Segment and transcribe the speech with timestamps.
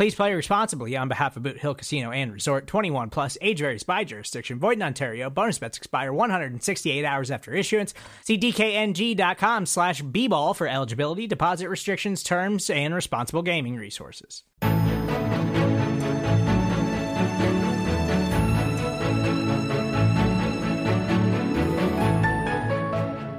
[0.00, 3.82] Please play responsibly on behalf of Boot Hill Casino and Resort 21 plus age varies
[3.82, 4.58] by jurisdiction.
[4.58, 5.28] Void in Ontario.
[5.28, 7.92] Bonus bets expire 168 hours after issuance.
[8.24, 14.42] See DKNG.com slash B ball for eligibility, deposit restrictions, terms, and responsible gaming resources.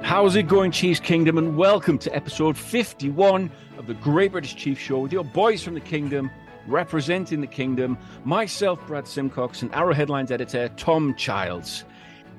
[0.04, 1.38] How's it going, Chiefs Kingdom?
[1.38, 5.74] And welcome to episode 51 of the Great British Chief Show with your boys from
[5.74, 6.30] the Kingdom,
[6.66, 11.84] representing the Kingdom, myself, Brad Simcox, and Arrow Headlines editor, Tom Childs.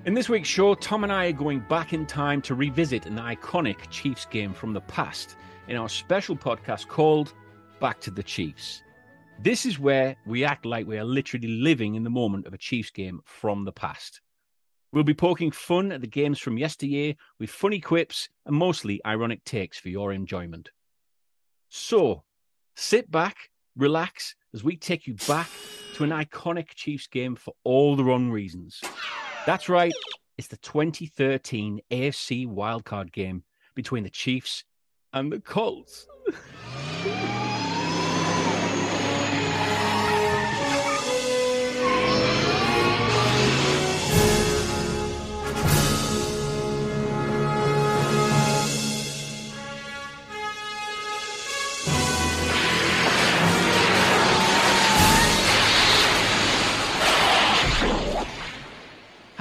[0.05, 3.17] In this week's show, Tom and I are going back in time to revisit an
[3.17, 7.33] iconic Chiefs game from the past in our special podcast called
[7.79, 8.83] Back to the Chiefs.
[9.39, 12.57] This is where we act like we are literally living in the moment of a
[12.57, 14.21] Chiefs game from the past.
[14.91, 19.43] We'll be poking fun at the games from yesteryear with funny quips and mostly ironic
[19.43, 20.69] takes for your enjoyment.
[21.69, 22.23] So,
[22.75, 25.49] sit back, relax as we take you back
[25.95, 28.81] to an iconic Chiefs game for all the wrong reasons.
[29.45, 29.93] That's right,
[30.37, 33.43] it's the 2013 AFC wildcard game
[33.75, 34.63] between the Chiefs
[35.13, 36.07] and the Colts.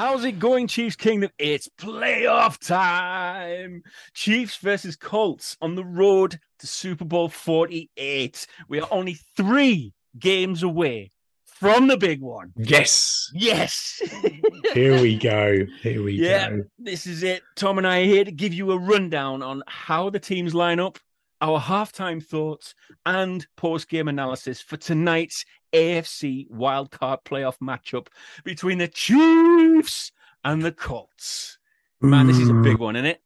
[0.02, 1.30] How's it going, Chiefs Kingdom?
[1.38, 3.84] It's playoff time.
[4.14, 8.46] Chiefs versus Colts on the road to Super Bowl 48.
[8.66, 11.12] We are only three games away
[11.44, 12.52] from the big one.
[12.56, 13.30] Yes.
[13.32, 14.02] Yes.
[14.74, 15.66] Here we go.
[15.82, 16.64] Here we yeah, go.
[16.80, 17.44] this is it.
[17.54, 20.80] Tom and I are here to give you a rundown on how the teams line
[20.80, 20.98] up,
[21.40, 22.74] our halftime thoughts,
[23.06, 28.08] and post game analysis for tonight's AFC wildcard playoff matchup
[28.44, 30.12] between the Chiefs
[30.44, 31.58] and the Colts.
[32.00, 33.20] Man, this is a big one, isn't it?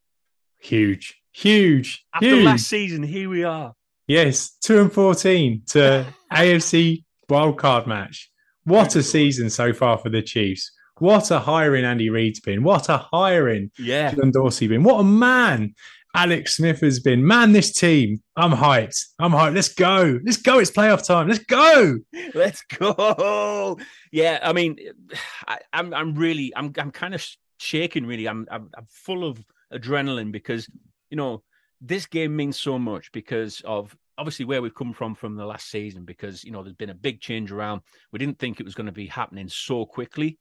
[0.60, 1.20] Huge.
[1.32, 2.04] Huge.
[2.14, 2.44] After huge.
[2.44, 3.74] last season, here we are.
[4.06, 8.30] Yes, 2 and 14 to AFC wildcard match.
[8.64, 10.72] What a season so far for the Chiefs.
[10.98, 12.62] What a hiring Andy Reid's been.
[12.62, 14.14] What a hiring Yeah.
[14.14, 14.82] John Dorsey been.
[14.82, 15.74] What a man
[16.16, 17.26] Alex Smith has been.
[17.26, 18.22] Man, this team.
[18.36, 19.04] I'm hyped.
[19.18, 19.54] I'm hyped.
[19.54, 20.18] Let's go.
[20.24, 20.58] Let's go.
[20.58, 21.28] It's playoff time.
[21.28, 21.98] Let's go.
[22.34, 23.78] Let's go.
[24.10, 24.78] Yeah, I mean,
[25.46, 27.24] I, I'm I'm really I'm I'm kind of
[27.58, 28.06] shaking.
[28.06, 29.44] Really, I'm, I'm I'm full of
[29.74, 30.70] adrenaline because
[31.10, 31.42] you know
[31.82, 35.70] this game means so much because of obviously where we've come from from the last
[35.70, 36.06] season.
[36.06, 37.82] Because you know there's been a big change around.
[38.10, 40.38] We didn't think it was going to be happening so quickly.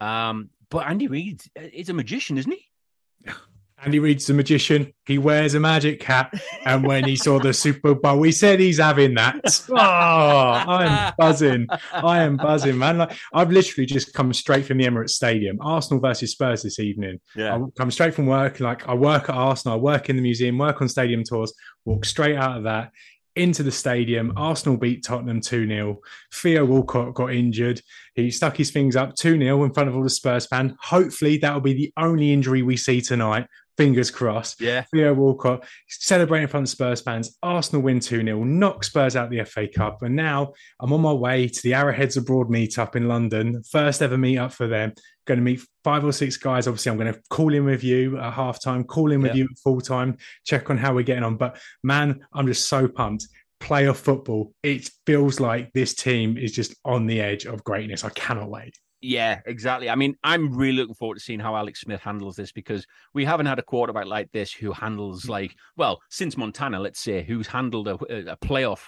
[0.00, 3.30] Um, but Andy Reid is a magician, isn't he?
[3.82, 4.92] Andy Reid's the magician.
[5.06, 6.32] He wears a magic hat.
[6.66, 9.40] And when he saw the Super Bowl, we said he's having that.
[9.70, 11.66] Oh, I'm buzzing.
[11.92, 12.98] I am buzzing, man.
[12.98, 15.58] Like I've literally just come straight from the Emirates Stadium.
[15.60, 17.20] Arsenal versus Spurs this evening.
[17.34, 17.56] Yeah.
[17.56, 18.60] I come straight from work.
[18.60, 21.52] Like I work at Arsenal, I work in the museum, work on stadium tours,
[21.84, 22.92] walk straight out of that
[23.36, 24.32] into the stadium.
[24.36, 25.98] Arsenal beat Tottenham 2 0.
[26.34, 27.80] Theo Walcott got injured.
[28.14, 30.76] He stuck his things up 2 0 in front of all the Spurs fan.
[30.80, 33.46] Hopefully, that will be the only injury we see tonight.
[33.76, 34.60] Fingers crossed.
[34.60, 34.84] Yeah.
[34.92, 37.36] Theo Walcott celebrating of Spurs fans.
[37.42, 40.02] Arsenal win 2 0, knock Spurs out the FA Cup.
[40.02, 43.62] And now I'm on my way to the Arrowheads Abroad meetup in London.
[43.70, 44.92] First ever meetup for them.
[45.26, 46.66] Going to meet five or six guys.
[46.66, 49.38] Obviously, I'm going to call in with you at halftime, call in with Yeah.
[49.38, 51.36] you at full time, check on how we're getting on.
[51.36, 53.28] But man, I'm just so pumped.
[53.60, 54.52] Playoff football.
[54.62, 58.04] It feels like this team is just on the edge of greatness.
[58.04, 58.74] I cannot wait.
[59.02, 59.88] Yeah, exactly.
[59.88, 63.24] I mean, I'm really looking forward to seeing how Alex Smith handles this because we
[63.24, 67.46] haven't had a quarterback like this who handles like well since Montana, let's say, who's
[67.46, 68.80] handled a, a playoff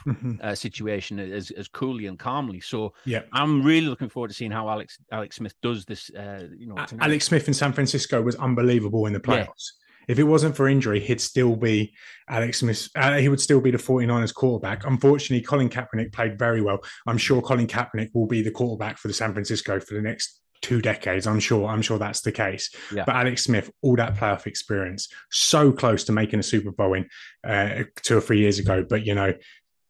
[0.43, 2.61] uh, situation as as coolly and calmly.
[2.61, 3.23] So Yeah.
[3.33, 6.11] I'm really looking forward to seeing how Alex Alex Smith does this.
[6.11, 7.07] Uh, you know, tonight.
[7.07, 9.73] Alex Smith in San Francisco was unbelievable in the playoffs.
[10.09, 11.95] If it wasn't for injury, he'd still be
[12.29, 12.89] Alex Smith.
[12.97, 14.85] Uh, he would still be the 49ers quarterback.
[14.87, 16.81] Unfortunately, Colin Kaepernick played very well.
[17.07, 20.41] I'm sure Colin Kaepernick will be the quarterback for the San Francisco for the next
[20.63, 21.27] two decades.
[21.27, 21.69] I'm sure.
[21.69, 22.71] I'm sure that's the case.
[22.95, 23.05] Yeah.
[23.05, 27.09] But Alex Smith, all that playoff experience, so close to making a Super Bowl in
[27.45, 28.85] uh, two or three years ago.
[28.89, 29.35] But you know,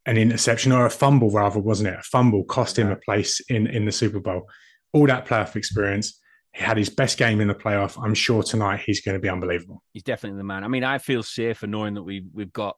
[0.06, 2.00] an interception or a fumble rather, wasn't it?
[2.00, 4.49] A fumble cost him a place in in the Super Bowl.
[4.93, 6.19] All that playoff experience.
[6.54, 8.02] He had his best game in the playoff.
[8.02, 9.82] I'm sure tonight he's going to be unbelievable.
[9.93, 10.64] He's definitely the man.
[10.64, 12.76] I mean, I feel safer knowing that we we've got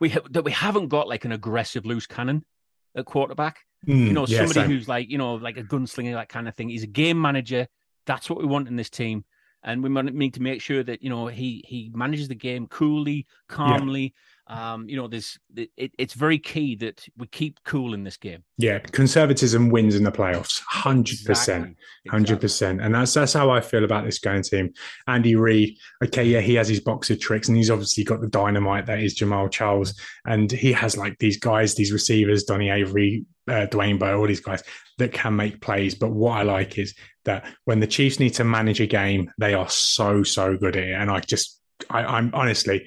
[0.00, 2.44] we ha- that we haven't got like an aggressive loose cannon
[2.96, 3.58] at quarterback.
[3.86, 4.70] Mm, you know, yeah, somebody same.
[4.70, 6.68] who's like, you know, like a gunslinger, that kind of thing.
[6.68, 7.66] He's a game manager.
[8.06, 9.24] That's what we want in this team.
[9.62, 13.26] And we need to make sure that, you know, he he manages the game coolly,
[13.48, 14.14] calmly,
[14.50, 18.42] um, you know, there's it, it's very key that we keep cool in this game.
[18.58, 21.76] Yeah, conservatism wins in the playoffs, hundred percent,
[22.08, 24.72] hundred percent, and that's that's how I feel about this going team.
[25.06, 28.26] Andy Reid, okay, yeah, he has his box of tricks, and he's obviously got the
[28.26, 29.94] dynamite that is Jamaal Charles,
[30.26, 34.40] and he has like these guys, these receivers, Donnie Avery, uh, Dwayne Bowe, all these
[34.40, 34.64] guys
[34.98, 35.94] that can make plays.
[35.94, 36.92] But what I like is
[37.24, 40.82] that when the Chiefs need to manage a game, they are so so good at
[40.82, 42.86] it, and I just I, am honestly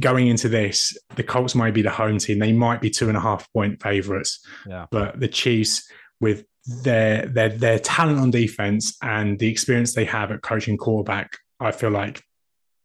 [0.00, 2.38] going into this, the Colts might be the home team.
[2.38, 4.44] They might be two and a half point favorites.
[4.66, 4.86] Yeah.
[4.90, 5.88] But the Chiefs,
[6.20, 11.38] with their their their talent on defense and the experience they have at coaching quarterback,
[11.60, 12.22] I feel like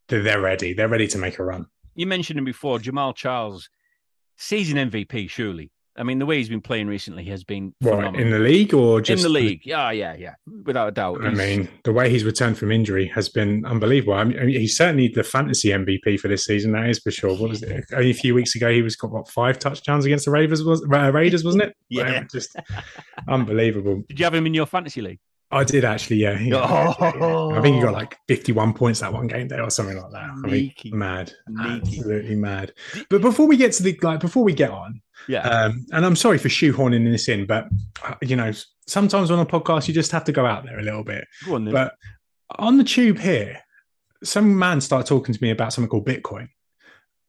[0.08, 0.74] they're, they're ready.
[0.74, 1.68] They're ready to make a run.
[1.96, 3.70] You mentioned him before, Jamaal Charles,
[4.38, 5.72] season MVP, surely.
[6.00, 9.02] I mean, the way he's been playing recently has been right in the league or
[9.02, 9.66] just in the league.
[9.66, 11.22] Yeah, yeah, yeah, without a doubt.
[11.26, 14.14] I mean, the way he's returned from injury has been unbelievable.
[14.14, 16.72] I mean, he's certainly the fantasy MVP for this season.
[16.72, 17.36] That is for sure.
[17.36, 17.86] What was it?
[17.94, 20.82] Only a few weeks ago, he was got what five touchdowns against the Raiders, was
[20.82, 21.76] uh, Raiders, wasn't it?
[21.90, 22.56] yeah, just
[23.28, 24.04] unbelievable.
[24.08, 25.20] Did you have him in your fantasy league?
[25.52, 26.38] I did actually, yeah.
[26.54, 27.52] oh.
[27.52, 30.30] I think he got like 51 points that one game day or something like that.
[30.44, 32.74] I mean, mad, absolutely mad.
[33.10, 35.42] But before we get to the like, before we get on, yeah.
[35.42, 37.68] Um, and I'm sorry for shoehorning this in, but
[38.04, 38.52] uh, you know,
[38.88, 41.26] sometimes on a podcast you just have to go out there a little bit.
[41.50, 41.96] On, but
[42.58, 43.60] on the tube here,
[44.24, 46.50] some man started talking to me about something called Bitcoin,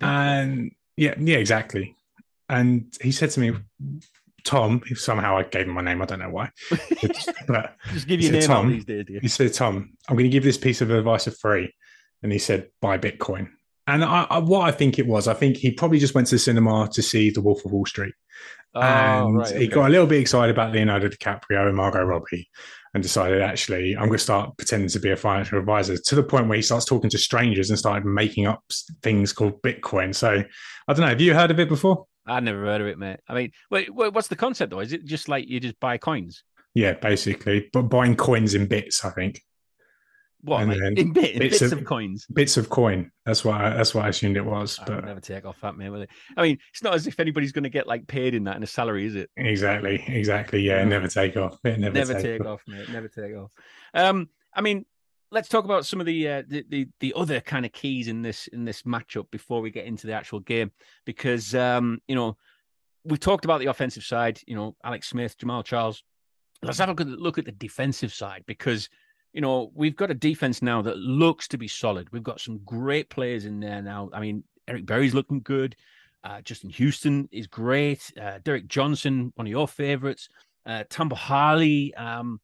[0.00, 1.96] and yeah, yeah, exactly.
[2.49, 3.52] And he said to me,
[4.45, 6.03] Tom, if somehow I gave him my name.
[6.03, 6.51] I don't know why.
[7.47, 9.07] but just give you a name Tom, these days.
[9.21, 11.75] He said, Tom, I'm going to give this piece of advice for free.
[12.23, 13.51] And he said, buy Bitcoin.
[13.87, 16.37] And I, I, what I think it was, I think he probably just went to
[16.37, 18.15] the cinema to see The Wolf of Wall Street.
[18.75, 19.59] Oh, and right, okay.
[19.59, 22.49] he got a little bit excited about Leonardo DiCaprio and Margot Robbie
[22.95, 26.23] and decided, actually, I'm going to start pretending to be a financial advisor to the
[26.23, 28.63] point where he starts talking to strangers and started making up
[29.03, 30.15] things called Bitcoin.
[30.15, 30.45] So
[30.89, 31.09] I don't know.
[31.09, 32.07] Have you heard of it before?
[32.31, 33.21] I never heard of it, mate.
[33.29, 34.81] I mean, wait, what's the concept though?
[34.81, 36.44] Is it just like you just buy coins?
[36.75, 39.43] Yeah, basically, but buying coins in bits, I think.
[40.43, 42.27] What in, bit, bits, bits of, of, coins?
[42.32, 43.11] Bits of coin.
[43.27, 44.79] That's what I, that's what I assumed it was.
[44.79, 45.93] I but never take off that, man.
[45.93, 46.11] Will it?
[46.35, 48.62] I mean, it's not as if anybody's going to get like paid in that in
[48.62, 49.29] a salary, is it?
[49.37, 50.62] Exactly, exactly.
[50.62, 51.59] Yeah, never take off.
[51.65, 52.47] It never, never take, take off.
[52.47, 52.88] off, mate.
[52.88, 53.53] Never take off.
[53.93, 54.87] Um, I mean,
[55.31, 58.23] let's talk about some of the, uh, the, the the other kind of keys in
[58.23, 60.71] this in this matchup before we get into the actual game,
[61.05, 62.37] because um, you know
[63.05, 64.41] we've talked about the offensive side.
[64.47, 66.03] You know, Alex Smith, Jamaal Charles.
[66.62, 68.88] Let's have a good look at the defensive side because
[69.32, 72.12] you know we've got a defense now that looks to be solid.
[72.12, 74.11] We've got some great players in there now.
[74.12, 75.77] I mean, Eric Berry's looking good.
[76.22, 78.13] Uh, Justin Houston is great.
[78.20, 80.29] Uh, Derrick Johnson, one of your favorites.
[80.67, 81.94] Uh, Tamba Hali.
[81.94, 82.41] Um,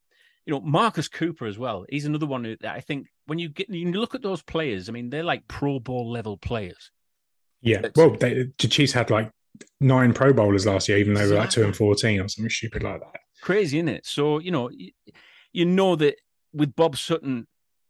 [0.47, 1.85] you know, Marcus Cooper as well.
[1.89, 4.93] He's another one that I think when you get you look at those players, I
[4.93, 6.89] mean, they're like Pro Bowl level players.
[7.61, 9.29] Yeah, well, they, the Chiefs had like
[9.81, 11.31] nine Pro Bowlers last year, even though exactly.
[11.31, 13.19] they were like two and fourteen or something stupid like that.
[13.41, 14.05] Crazy, isn't it?
[14.05, 14.71] So you know,
[15.51, 16.15] you know that
[16.53, 17.47] with Bob Sutton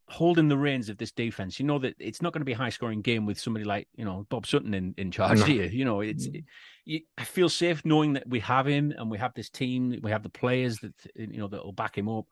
[0.09, 2.57] holding the reins of this defense, you know that it's not going to be a
[2.57, 5.45] high scoring game with somebody like you know Bob Sutton in, in charge no.
[5.45, 5.65] here.
[5.65, 6.43] You know, it's mm.
[6.85, 10.11] you, I feel safe knowing that we have him and we have this team, we
[10.11, 12.25] have the players that you know that will back him up.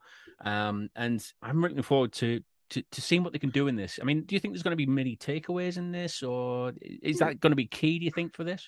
[0.44, 2.42] Um, and I'm looking forward to,
[2.72, 4.00] to to seeing what they can do in this.
[4.02, 7.20] I mean, do you think there's going to be many takeaways in this, or is
[7.20, 8.00] that going to be key?
[8.00, 8.68] Do you think for this?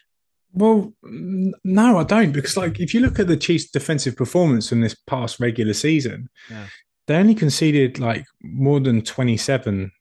[0.54, 4.82] Well, no, I don't, because like if you look at the Chiefs' defensive performance in
[4.82, 6.68] this past regular season, yeah.
[7.08, 9.92] They only conceded like more than twenty seven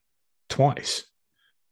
[0.49, 1.07] twice.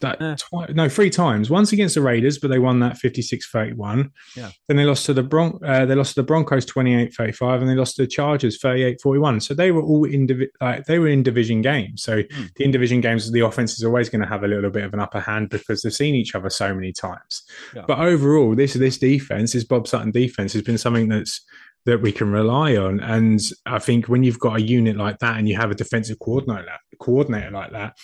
[0.04, 1.48] That twi- no, three times.
[1.48, 4.10] Once against the Raiders, but they won that 56-31.
[4.36, 4.50] Yeah.
[4.68, 7.74] Then they lost to the Bron- uh, they lost to the Broncos 28-35 and they
[7.74, 9.42] lost to the Chargers 38-41.
[9.42, 12.02] So they were all in divi- like they were in division games.
[12.02, 12.54] So mm.
[12.54, 14.92] the in division games the offense is always going to have a little bit of
[14.92, 17.42] an upper hand because they've seen each other so many times.
[17.74, 17.84] Yeah.
[17.86, 21.40] But overall, this this defense, this Bob Sutton defense has been something that's
[21.86, 23.00] that we can rely on.
[23.00, 26.18] And I think when you've got a unit like that and you have a defensive
[26.18, 27.96] coordinator coordinator like that,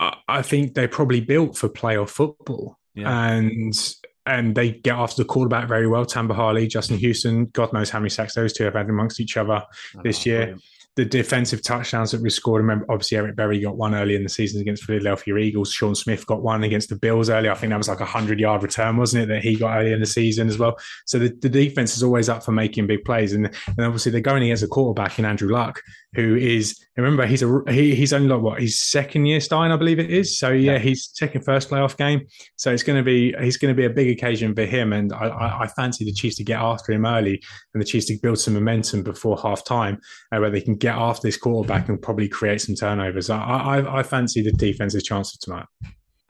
[0.00, 3.26] I, I think they're probably built for playoff football, Yeah.
[3.28, 3.74] and
[4.26, 6.06] and they get after the quarterback very well.
[6.06, 9.36] Tamba Hali, Justin Houston, God knows how many sacks those two have had amongst each
[9.36, 9.62] other
[10.02, 10.38] this know, year.
[10.38, 10.62] brilliant.
[10.96, 12.62] The defensive touchdowns that we scored.
[12.62, 15.72] Remember, obviously Eric Berry got one early in the season against Philadelphia Eagles.
[15.72, 17.48] Sean Smith got one against the Bills early.
[17.48, 19.26] I think that was like a hundred yard return, wasn't it?
[19.26, 20.76] That he got early in the season as well.
[21.06, 24.20] So the, the defense is always up for making big plays, and, and obviously they're
[24.20, 25.82] going against a quarterback in Andrew Luck,
[26.14, 29.76] who is remember he's a he, he's only like what his second year starting, I
[29.76, 30.38] believe it is.
[30.38, 30.78] So yeah, Yeah.
[30.78, 32.20] he's second first playoff game.
[32.54, 35.12] So it's going to be he's going to be a big occasion for him, and
[35.12, 38.18] I, I, I fancy the Chiefs to get after him early and the Chiefs to
[38.22, 39.98] build some momentum before half time
[40.30, 43.30] uh, where they can get after this quarterback and probably create some turnovers.
[43.30, 45.66] I, I, I fancy the defense's chances tonight.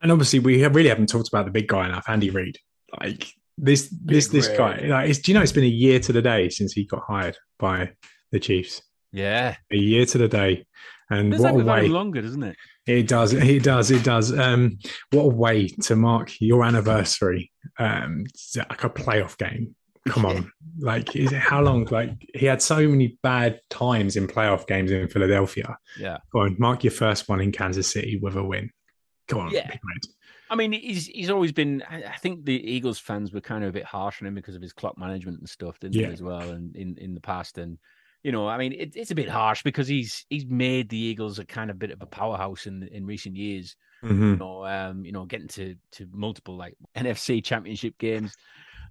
[0.01, 2.57] And obviously, we have really haven't talked about the big guy enough, Andy Reid.
[2.99, 4.77] Like this, this, Big this guy.
[4.85, 7.03] Like, it's, do you know it's been a year to the day since he got
[7.07, 7.91] hired by
[8.31, 8.81] the Chiefs?
[9.11, 9.55] Yeah.
[9.71, 10.65] A year to the day,
[11.09, 11.87] and Feels what like a way!
[11.87, 12.55] longer, doesn't it?
[12.85, 13.33] It does.
[13.33, 13.91] It does.
[13.91, 14.37] It does.
[14.37, 14.77] Um,
[15.11, 17.51] what a way to mark your anniversary.
[17.79, 19.75] Um, it's like a playoff game.
[20.07, 21.85] Come on, like is it, how long?
[21.85, 25.77] Like he had so many bad times in playoff games in Philadelphia.
[25.99, 26.17] Yeah.
[26.31, 28.69] Go on, mark your first one in Kansas City with a win.
[29.27, 29.69] Come on, Yeah.
[30.47, 31.81] I mean, he's he's always been.
[31.89, 34.61] I think the Eagles fans were kind of a bit harsh on him because of
[34.61, 36.07] his clock management and stuff, didn't Yeah.
[36.07, 36.51] they, as well?
[36.51, 37.79] And in, in the past, and
[38.21, 41.39] you know, I mean, it, it's a bit harsh because he's he's made the Eagles
[41.39, 43.75] a kind of bit of a powerhouse in in recent years.
[44.03, 44.19] Mhm.
[44.33, 48.35] You know, um, you know, getting to to multiple like NFC Championship games,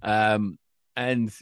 [0.03, 0.57] um,
[0.95, 1.33] and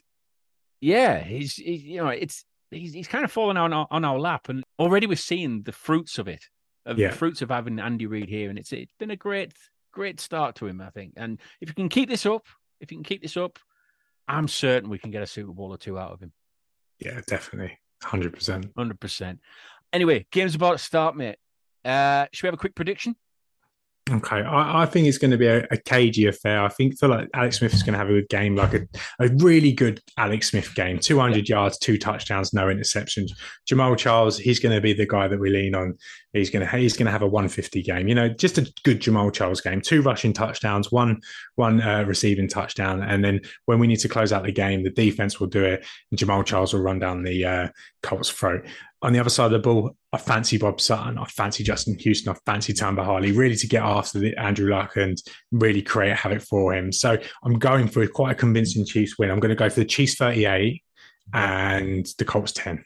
[0.81, 4.19] yeah, he's, he's you know, it's he's he's kind of fallen on our, on our
[4.19, 6.43] lap, and already we're seeing the fruits of it,
[6.85, 7.09] of Yeah.
[7.09, 9.53] the fruits of having Andy Reid here, and it's it's been a great
[9.91, 11.13] great start to him, I think.
[11.17, 12.47] And if you can keep this up,
[12.81, 13.59] if you can keep this up,
[14.27, 16.33] I'm certain we can get a Super Bowl or two out of him,
[16.99, 18.67] Yeah, definitely, hundred percent.
[18.75, 19.39] hundred percent.
[19.93, 21.35] Anyway, game's about to start, mate.
[21.85, 23.15] Uh, should we have a quick prediction?
[24.11, 26.61] Okay, I, I think it's going to be a, a cagey affair.
[26.61, 28.81] I think feel like Alex Smith is going to have a good game, like a,
[29.19, 30.99] a really good Alex Smith game.
[30.99, 33.29] Two hundred yards, two touchdowns, no interceptions.
[33.65, 35.97] Jamaal Charles, he's going to be the guy that we lean on.
[36.33, 38.07] He's going to he's to have a one fifty game.
[38.07, 39.81] You know, just a good Jamaal Charles game.
[39.81, 41.21] Two rushing touchdowns, one
[41.55, 44.89] one uh, receiving touchdown, and then when we need to close out the game, the
[44.89, 47.67] defense will do it, and Jamaal Charles will run down the uh,
[48.01, 48.65] Colts' throat.
[49.03, 52.33] On the other side of the ball, I fancy Bob Sutton, I fancy Justin Houston,
[52.33, 55.21] I fancy Tamba Hali, really to get after the Andrew Luck and
[55.51, 56.91] really create havoc for him.
[56.91, 59.29] So I'm going for quite a convincing Chiefs win.
[59.29, 60.81] I'm going to go for the Chiefs 38
[61.33, 62.85] and the Colts 10.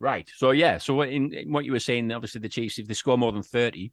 [0.00, 0.28] Right.
[0.36, 0.78] So yeah.
[0.78, 3.42] So in, in what you were saying, obviously the Chiefs, if they score more than
[3.42, 3.92] thirty,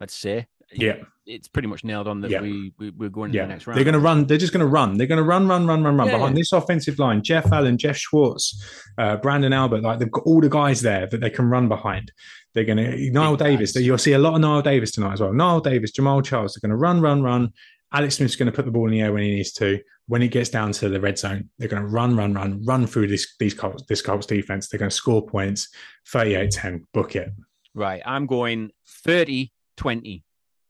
[0.00, 2.40] let's say, Yeah, it's pretty much nailed on that Yeah.
[2.40, 3.44] we, we we're going to yeah.
[3.44, 3.76] the next round.
[3.78, 4.26] They're going to run.
[4.26, 4.98] They're just going to run.
[4.98, 6.16] They're going to run, run, run, run, run Yeah.
[6.18, 7.22] behind this offensive line.
[7.22, 8.62] Jeff Allen, Geoff Schwartz,
[8.98, 9.82] uh, Branden Albert.
[9.82, 12.12] Like they've got all the guys there that they can run behind.
[12.54, 13.72] They're going to Knile Big Davis.
[13.72, 13.84] guys.
[13.86, 15.30] You'll see a lot of Knile Davis tonight as well.
[15.30, 16.54] Knile Davis, Jamaal Charles.
[16.54, 17.52] They're going to run, run, run.
[17.92, 19.78] Alex Smith's going to put the ball in the air when he needs to.
[20.08, 22.86] When it gets down to the red zone, they're going to run, run, run, run
[22.86, 24.68] through this these Colts, this Colts defense.
[24.68, 25.68] They're going to score points.
[26.12, 26.84] 38-10.
[26.92, 27.30] Book it.
[27.74, 28.02] Right.
[28.06, 30.24] I'm going 30 20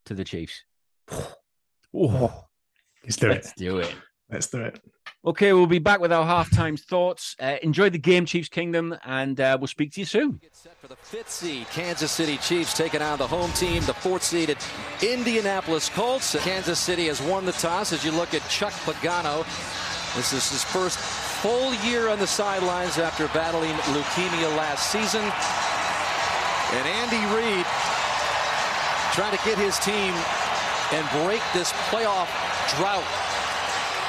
[0.07, 0.63] to the Chiefs.
[3.03, 3.31] Let's do it.
[3.31, 3.95] let's do it.
[4.31, 4.81] Let's do it.
[5.25, 7.35] Okay, we'll be back with our halftime thoughts.
[7.41, 10.39] Uh, enjoy the game, Chiefs Kingdom, and uh, we'll speak to you soon.
[10.41, 11.67] Get set for the fifth seed.
[11.71, 14.57] Kansas City Chiefs taking on the home team, the fourth seeded
[15.03, 16.37] Indianapolis Colts.
[16.45, 19.45] Kansas City has won the toss as you look at Chuck Pagano.
[20.15, 25.23] This is his first full year on the sidelines after battling leukemia last season.
[26.73, 27.67] And Andy Reid
[29.13, 30.15] trying to get his team
[30.93, 32.29] and break this playoff
[32.79, 33.05] drought.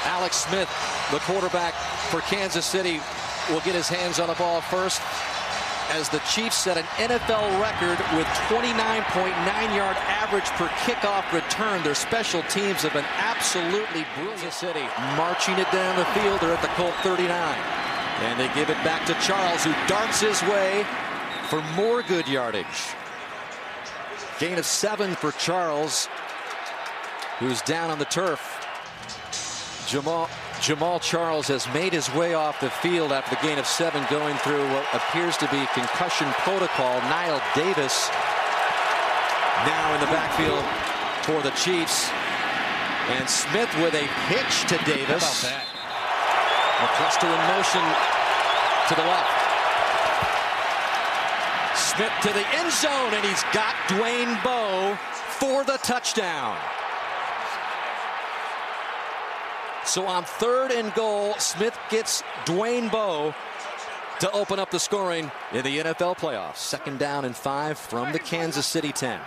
[0.08, 0.70] Alex Smith,
[1.12, 1.74] the quarterback
[2.10, 3.02] for Kansas City,
[3.50, 5.02] will get his hands on the ball first
[5.90, 11.84] as the Chiefs set an NFL record with 29.9 yard average per kickoff return.
[11.84, 14.54] Their special teams have been absolutely brilliant.
[14.54, 14.86] City
[15.16, 16.40] marching it down the field.
[16.40, 17.30] They're at the Colt 39.
[17.30, 20.86] And they give it back to Charles, who darts his way
[21.50, 22.96] for more good yardage.
[24.40, 26.08] Gain of seven for Charles,
[27.40, 28.67] who's down on the turf.
[29.88, 30.28] Jamal
[30.60, 34.36] Jamaal Charles has made his way off the field after the gain of seven going
[34.44, 37.00] through what appears to be concussion protocol.
[37.08, 38.10] Knile Davis
[39.64, 40.66] now in the backfield
[41.24, 42.10] for the Chiefs.
[43.16, 45.48] And Smith with a pitch to Davis.
[46.84, 47.86] McCluster in motion
[48.92, 49.40] to the left.
[51.80, 54.98] Smith to the end zone, and he's got Dwayne Bowe
[55.40, 56.58] for the touchdown.
[59.88, 63.34] So on third and goal, Smith gets Dwayne Bowe
[64.20, 66.58] to open up the scoring in the NFL playoffs.
[66.58, 69.18] Second down and five from the Kansas City 10.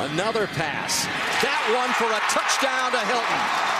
[0.00, 1.04] Another pass.
[1.44, 3.72] That one for a touchdown to Hilton.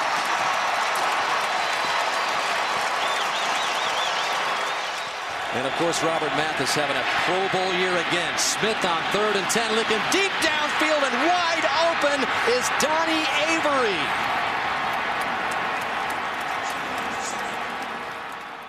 [5.55, 8.37] And of course, Robert Mathis having a Pro Bowl year again.
[8.39, 13.99] Smith on third and 10, looking deep down downfield and wide open is Donnie Avery.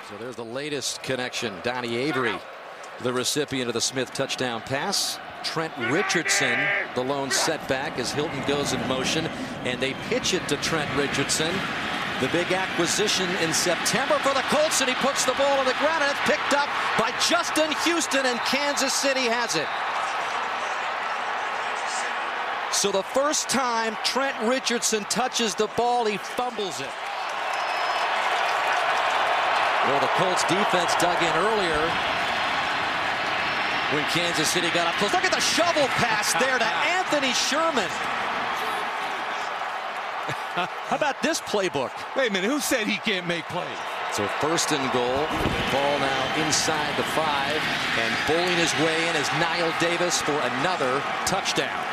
[0.10, 1.54] So there's the latest connection.
[1.64, 2.38] Donnie Avery,
[3.02, 5.20] the recipient of the Smith touchdown pass.
[5.44, 6.58] Trent Richardson,
[6.96, 9.28] the lone setback as Hilton goes in motion,
[9.66, 11.54] and they pitch it to Trent Richardson.
[12.22, 15.74] The big acquisition in September for the Colts, and he puts the ball on the
[15.80, 19.68] ground, and it's picked up by Justin Houston, and Kansas City has it.
[22.74, 26.90] So the first time Trent Richardson touches the ball, he fumbles it.
[29.86, 31.80] Well, the Colts defense dug in earlier
[33.94, 35.14] when Kansas City got up close.
[35.14, 36.66] Look at the shovel pass there to
[36.98, 37.90] Anthony Sherman.
[40.56, 41.92] How about this playbook?
[42.16, 43.68] Wait a minute, who said he can't make plays?
[44.14, 45.26] So first and goal,
[45.72, 47.62] ball now inside the five,
[47.98, 51.84] and bowling his way in is Knile Davis for another touchdown.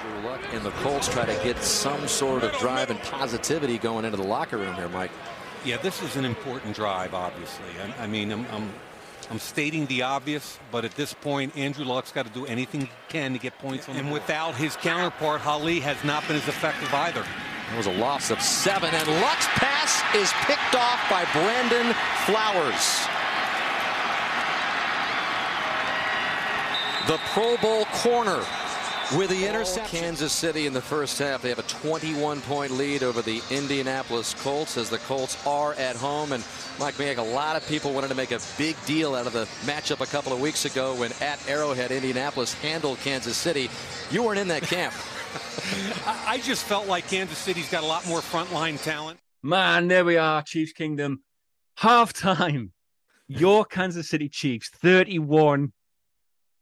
[0.00, 4.04] Drew Luck and the Colts try to get some sort of drive and positivity going
[4.04, 5.10] into the locker room here, Mike.
[5.64, 7.66] Yeah, this is an important drive, obviously.
[7.82, 8.72] I, I mean, I'm, I'm,
[9.30, 12.90] I'm stating the obvious, but at this point, Andrew Luck's got to do anything he
[13.08, 16.92] can to get points on And without his counterpart, Hali has not been as effective
[16.94, 17.24] either.
[17.72, 21.94] It was a loss of seven, and Luck's pass is picked off by Brandon
[22.24, 23.06] Flowers.
[27.08, 28.44] The Pro Bowl corner
[29.14, 30.00] with the interception.
[30.00, 31.42] Kansas City in the first half.
[31.42, 35.96] They have a 21 point lead over the Indianapolis Colts as the Colts are at
[35.96, 36.32] home.
[36.32, 36.44] And
[36.78, 39.44] Mike Mayock, a lot of people wanted to make a big deal out of the
[39.64, 43.70] matchup a couple of weeks ago when at Arrowhead, Indianapolis handled Kansas City.
[44.10, 44.94] You weren't in that camp.
[46.06, 49.20] I just felt like Kansas City's got a lot more frontline talent.
[49.42, 51.22] Man, there we are, Chiefs Kingdom.
[51.78, 52.70] Halftime.
[53.28, 55.72] Your Kansas City Chiefs 31,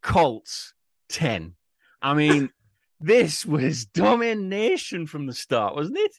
[0.02, 0.74] Colts
[1.10, 1.54] 10.
[2.04, 2.50] I mean,
[3.00, 6.12] this was domination from the start, wasn't it?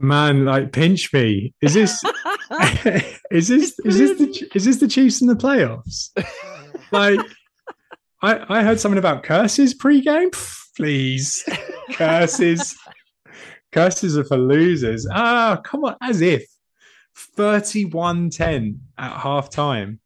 [0.00, 1.54] Man, like pinch me.
[1.62, 2.02] Is this
[3.30, 6.10] is this is this the is this the Chiefs in the playoffs?
[6.90, 7.20] Like
[8.20, 10.30] I I heard something about curses pre-game.
[10.76, 11.48] Please.
[11.92, 12.76] Curses.
[13.70, 15.06] curses are for losers.
[15.12, 16.44] Ah, come on, as if
[17.36, 20.00] 31-10 at half time.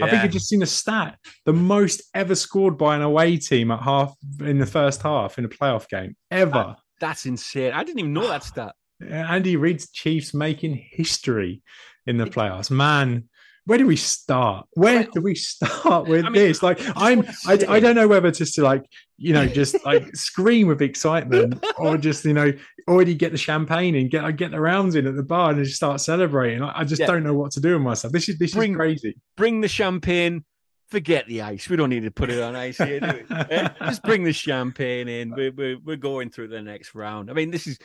[0.00, 3.70] I think I've just seen a stat: the most ever scored by an away team
[3.70, 6.76] at half in the first half in a playoff game ever.
[7.00, 7.72] That's insane.
[7.72, 8.74] I didn't even know that stat.
[9.10, 11.62] Andy Reid's Chiefs making history
[12.06, 12.70] in the playoffs.
[12.70, 13.28] Man,
[13.66, 14.66] where do we start?
[14.74, 16.62] Where do we start with I mean, this?
[16.62, 18.84] Like, I'm, I, I don't know whether just to like,
[19.18, 22.52] you know, just like scream with excitement or just, you know,
[22.88, 25.76] already get the champagne and get, get the rounds in at the bar and just
[25.76, 26.62] start celebrating.
[26.62, 27.06] I, I just Yeah.
[27.06, 28.12] don't know what to do with myself.
[28.12, 29.16] This is, this Bring- is crazy.
[29.36, 30.44] Bring the champagne.
[30.88, 31.68] Forget the ice.
[31.68, 33.36] We don't need to put it on ice here, do we?
[33.36, 35.30] Eh, Just bring the champagne in.
[35.34, 37.28] We're, we're, we're going through the next round.
[37.28, 37.76] I mean, this is.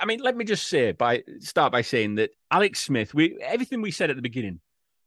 [0.00, 3.14] I mean, let me just say by start by saying that Alex Smith.
[3.14, 4.58] We everything we said at the beginning.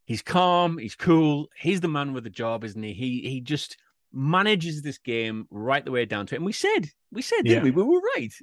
[0.06, 0.78] He's calm.
[0.78, 1.48] He's cool.
[1.58, 2.94] He's the man with the job, isn't he?
[2.94, 3.76] He he just
[4.14, 6.38] manages this game right the way down to it.
[6.38, 7.72] And we said, we said, didn't Yeah.
[7.72, 7.72] we?
[7.72, 8.34] We were right,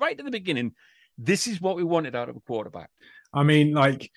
[0.00, 0.72] right at the beginning.
[1.18, 2.90] This is what we wanted out of a quarterback.
[3.32, 4.10] I mean, like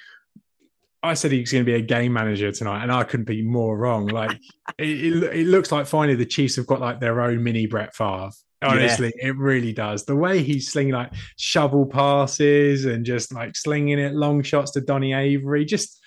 [1.04, 3.78] I said, he's going to be a game manager tonight, and I couldn't be more
[3.78, 4.08] wrong.
[4.08, 4.32] Like
[4.78, 7.96] it, it, it looks like finally the Chiefs have got like their own mini Brett
[7.96, 8.32] Favre.
[8.62, 10.06] Honestly, it really does.
[10.06, 14.82] The way he's slinging like shovel passes and just like slinging it long shots to
[14.82, 16.02] Donnie Avery, just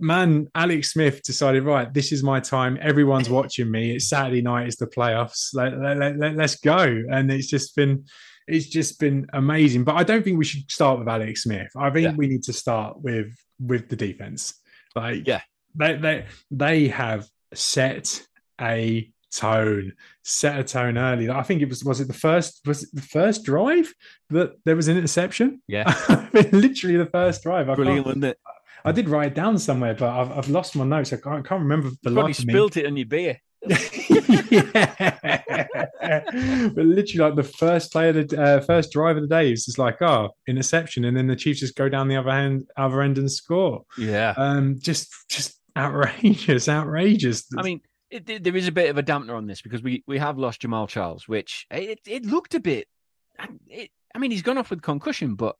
[0.00, 2.78] man, Alex Smith decided, right, this is my time.
[2.80, 3.94] Everyone's watching me.
[3.94, 4.66] It's Saturday night.
[4.66, 5.48] It's the playoffs.
[5.54, 7.02] Let, let, let, us go.
[7.10, 8.04] And it's just been,
[8.46, 9.84] it's just been amazing.
[9.84, 11.68] But I don't think we should start with Alex Smith.
[11.76, 12.14] I think Yeah.
[12.16, 14.54] we need to start with with the defense.
[14.96, 15.40] Like, Yeah.
[15.74, 18.26] they they they have set
[18.60, 21.28] a tone, set a tone early.
[21.30, 23.92] I think it was was it the first was it the first drive
[24.30, 25.62] that there was an interception?
[25.66, 25.84] Yeah.
[26.52, 27.68] literally the first drive.
[27.68, 28.38] I, Brilliant, wasn't it?
[28.84, 31.12] I did write it down somewhere, but I've, I've lost my notes.
[31.12, 32.82] I can't, I can't remember the Probably me.
[32.82, 33.40] it on your beer.
[34.50, 35.34] yeah.
[36.74, 39.64] but literally, like the first play of the uh, first drive of the day is
[39.64, 43.00] just like, oh, interception, and then the Chiefs just go down the other hand, other
[43.00, 43.84] end, and score.
[43.96, 44.34] Yeah.
[44.36, 47.46] Um, just, just outrageous, outrageous.
[47.56, 50.04] I mean, it, it- there is a bit of a dampener on this because we,
[50.06, 52.86] we have lost Jamaal Charles, which it, it looked a bit.
[53.68, 55.56] It, I mean, he's gone off with concussion, but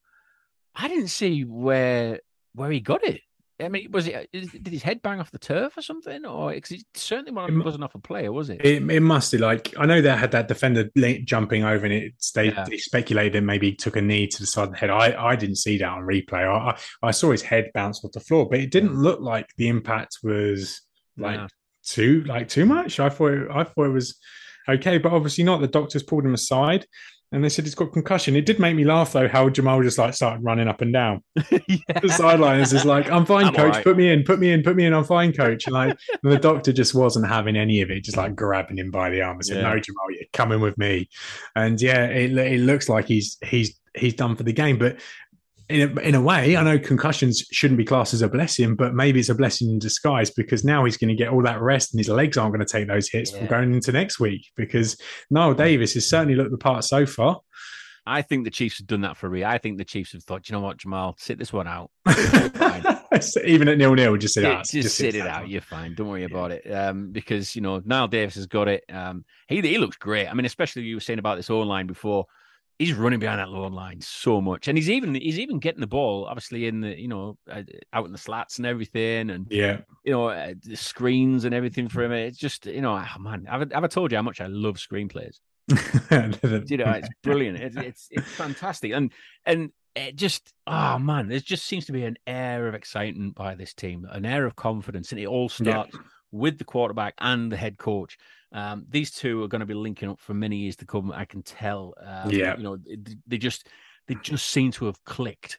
[0.75, 2.21] I didn't see where
[2.55, 3.21] where he got it.
[3.61, 4.31] I mean, was it?
[4.33, 6.27] Did his head bang off the turf or something?
[6.27, 8.65] Or because it certainly wasn't off a player, was it?
[8.65, 10.91] It, it must be Like I know they had that defender
[11.25, 12.65] jumping over, and it they, yeah.
[12.69, 14.91] they speculated maybe he took a knee to the side of the head.
[14.91, 16.45] I, I didn't see that on replay.
[16.45, 19.69] I, I saw his head bounce off the floor, but it didn't look like the
[19.69, 20.81] impact was
[21.17, 21.47] like yeah.
[21.85, 22.99] too like too much.
[22.99, 24.19] I thought it, I thought it was
[24.69, 25.61] okay, but obviously not.
[25.61, 26.87] The doctors pulled him aside
[27.33, 28.37] and they said he's got concussion.
[28.37, 31.23] It did make me laugh though how Jamaal just like started running up and down
[31.51, 32.01] yeah.
[32.01, 32.73] the sidelines.
[32.73, 33.75] Is like, I'm fine, I'm coach.
[33.75, 33.85] Right.
[33.85, 34.93] Put me in, put me in, put me in.
[34.93, 35.67] I'm fine, coach.
[35.67, 38.91] And like and the doctor just wasn't having any of it, just like grabbing him
[38.91, 39.63] by the arm and said, yeah.
[39.63, 41.09] "No, Jamaal, you're coming with me."
[41.57, 44.79] And yeah, it, it looks like he's he's he's done for the game.
[44.79, 44.99] But
[45.75, 48.95] in a, in a way, I know concussions shouldn't be classed as a blessing, but
[48.95, 51.93] maybe it's a blessing in disguise because now he's going to get all that rest
[51.93, 53.47] and his legs aren't going to take those hits yeah.
[53.47, 54.47] going into next week.
[54.57, 54.97] Because
[55.33, 57.41] Knile Davis has certainly looked the part so far.
[58.07, 59.49] I think the Chiefs have done that for Rhea.
[59.49, 61.91] I think the Chiefs have thought, you know what, Jamaal, sit this one out.
[63.45, 64.65] Even at nil nil, just sit out.
[64.65, 65.43] Just, just sit, sit it out.
[65.43, 65.51] One.
[65.51, 65.95] You're fine.
[65.95, 66.27] Don't worry yeah.
[66.27, 66.71] about it.
[66.71, 68.85] Um, because you know Knile Davis has got it.
[68.93, 70.27] Um, he he looks great.
[70.27, 72.27] I mean, especially you were saying about this O line before
[72.79, 75.87] he's running behind that low line so much, and he's even he's even getting the
[75.87, 79.81] ball, obviously in the you know uh, out in the slats and everything, and yeah,
[80.05, 82.13] you know uh, the screens and everything for him.
[82.13, 84.47] It's just you know, oh, man, have I, have I told you how much I
[84.47, 85.39] love screenplays?
[85.71, 87.59] you know, it's brilliant.
[87.59, 89.13] It's, it's it's fantastic, and
[89.47, 93.55] and it just oh man, there just seems to be an air of excitement by
[93.55, 96.01] this team, an air of confidence, and it all starts yeah.
[96.35, 98.19] With the quarterback and the head coach.
[98.53, 101.13] Um, these two are going to be linking up for many years to come.
[101.13, 101.95] I can tell.
[102.05, 102.79] Um, yeah, you know,
[103.27, 103.69] they just
[104.09, 105.59] they just seem to have clicked,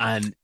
[0.00, 0.34] and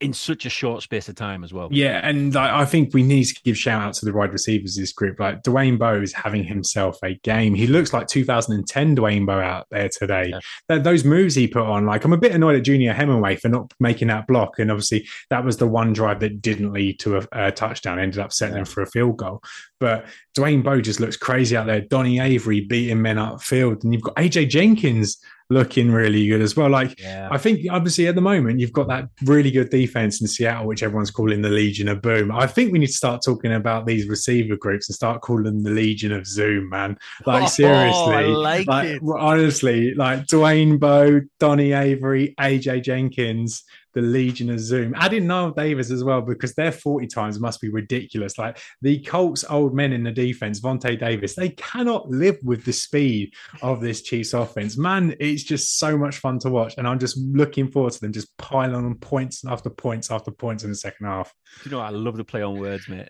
[0.00, 1.68] in such a short space of time as well.
[1.70, 4.76] Yeah, and I, I think we need to give shout out to the wide receivers
[4.76, 5.18] this group.
[5.18, 7.54] Like Dwayne Bowe is having himself a game.
[7.54, 10.32] He looks like 2010 Dwayne Bowe out there today.
[10.68, 10.78] Yeah.
[10.78, 13.72] Those moves he put on, like I'm a bit annoyed at Junior Hemingway for not
[13.80, 17.26] making that block, and obviously that was the one drive that didn't lead to a,
[17.32, 18.60] a touchdown, ended up setting yeah.
[18.60, 19.42] him for a field goal.
[19.80, 21.80] But Dwayne Bowe just looks crazy out there.
[21.80, 25.18] Donnie Avery beating men upfield, and you've got AJ Jenkins
[25.50, 26.68] looking really good as well.
[26.68, 27.28] Like yeah.
[27.30, 30.82] I think obviously at the moment you've got that really good defense in Seattle, which
[30.82, 32.30] everyone's calling the Legion of Boom.
[32.30, 35.62] I think we need to start talking about these receiver groups and start calling them
[35.62, 36.98] the Legion of Zoom, man.
[37.24, 43.64] Like oh, seriously, like, like honestly, like Dwayne Bowe, Donnie Avery, AJ Jenkins
[43.94, 44.94] the Legion of Zoom.
[44.96, 48.38] Adding Knile Davis as well because their 40 times must be ridiculous.
[48.38, 52.72] Like the Colts old men in the defense, Vontae Davis, they cannot live with the
[52.72, 54.76] speed of this Chiefs offense.
[54.76, 56.74] Man, it's just so much fun to watch.
[56.78, 60.64] And I'm just looking forward to them just piling on points after points after points
[60.64, 61.32] in the second half.
[61.64, 63.08] You know, I love the play on words, mate.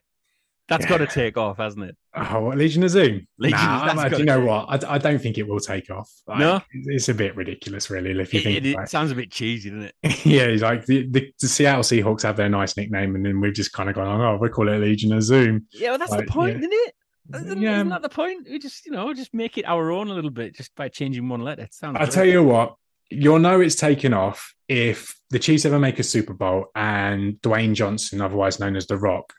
[0.69, 0.91] That's yeah.
[0.91, 1.97] got to take off, hasn't it?
[2.15, 3.27] Oh, what, Legion of Zoom?
[3.39, 4.85] Legion, nah, you know what?
[4.85, 6.11] I, I, don't think it will take off.
[6.27, 8.11] Like, no, it's a bit ridiculous, really.
[8.21, 10.27] If you it, think it, it sounds a bit cheesy, doesn't it?
[10.27, 13.55] yeah, it's like the, the, the, Seattle Seahawks have their nice nickname, and then we've
[13.55, 15.67] just kind of gone, oh, we call it Legion of Zoom.
[15.73, 16.59] Yeah, well, that's like, the point, yeah.
[16.59, 16.95] isn't it?
[17.35, 17.77] Isn't, yeah.
[17.77, 18.47] isn't that the point?
[18.51, 21.29] We just, you know, just make it our own a little bit just by changing
[21.29, 21.63] one letter.
[21.63, 21.97] It sounds.
[21.99, 22.75] I tell you what,
[23.11, 27.75] you'll know it's taken off if the Chiefs ever make a Super Bowl and Dwayne
[27.75, 29.33] Johnson, otherwise known as The Rock,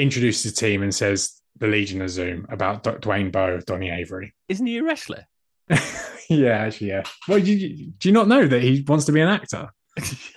[0.00, 4.34] introduces the team and says, the Legion of Zoom about D- Dwayne Bowe, Donnie Avery.
[4.48, 5.26] Isn't he a wrestler?
[6.28, 7.02] yeah, actually, yeah.
[7.28, 9.70] Well, do you, do you not know that he wants to be an actor?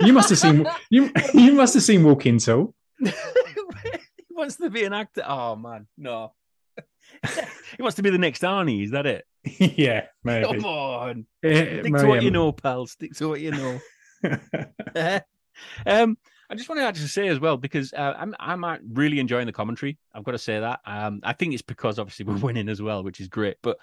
[0.01, 1.11] You must have seen you.
[1.33, 2.75] You must have seen Walking Tall.
[2.99, 3.11] he
[4.31, 5.23] wants to be an actor.
[5.25, 6.33] Oh man, no.
[7.77, 8.83] he wants to be the next Arnie.
[8.83, 9.25] Is that it?
[9.59, 10.45] yeah, maybe.
[10.45, 12.85] Come on, stick to what you know, pal.
[12.87, 13.79] Stick to what you know.
[15.85, 16.17] um,
[16.49, 19.97] I just want to say as well because uh, I'm I'm really enjoying the commentary.
[20.13, 20.81] I've got to say that.
[20.85, 23.57] Um, I think it's because obviously we're winning as well, which is great.
[23.61, 23.77] But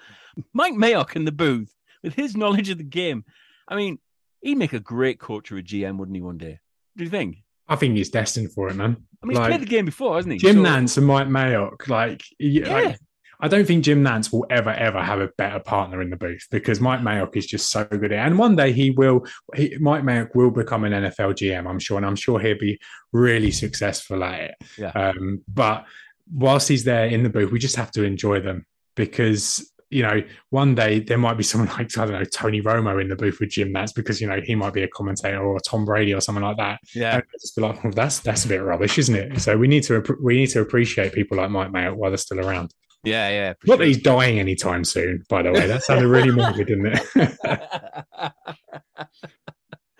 [0.53, 3.25] Mike Mayock in the booth with his knowledge of the game,
[3.69, 3.99] I mean,
[4.41, 6.23] he'd make a great coach or a GM, wouldn't he?
[6.23, 6.61] One day,
[6.97, 7.39] do you think?
[7.69, 8.97] I think he's destined for it, man.
[9.23, 10.39] I mean, he's like, played the game before, hasn't he?
[10.39, 10.63] Jim so...
[10.63, 12.73] Nantz and Mike Mayock, like, yeah.
[12.73, 12.99] Like,
[13.41, 16.47] I don't think Jim Nantz will ever, ever have a better partner in the booth
[16.51, 18.19] because Mike Mayock is just so good at it.
[18.19, 21.97] And one day he will, he, Mike Mayock will become an NFL GM, I'm sure.
[21.97, 22.79] And I'm sure he'll be
[23.13, 24.55] really successful at it.
[24.79, 24.91] Yeah.
[24.91, 25.87] Um, but
[26.33, 30.23] whilst he's there in the booth, we just have to enjoy them because you know,
[30.51, 33.41] one day there might be someone like I don't know Tony Romo in the booth
[33.41, 36.21] with Jim Nantz because you know he might be a commentator or Tom Brady or
[36.21, 36.81] someone like that.
[36.95, 39.41] Yeah, and just be like, well, that's that's a bit rubbish, isn't it?
[39.41, 42.41] So we need to we need to appreciate people like Mike Mayock while they're still
[42.41, 42.73] around.
[43.03, 43.49] Yeah, yeah.
[43.49, 43.77] Not sure.
[43.79, 45.67] that he's dying anytime soon, by the way.
[45.67, 48.33] That sounded really morbid, didn't it?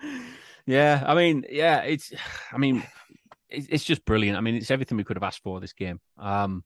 [0.65, 2.13] yeah, I mean, yeah, it's,
[2.51, 2.83] I mean,
[3.49, 4.37] it's just brilliant.
[4.37, 5.99] I mean, it's everything we could have asked for this game.
[6.17, 6.63] Um,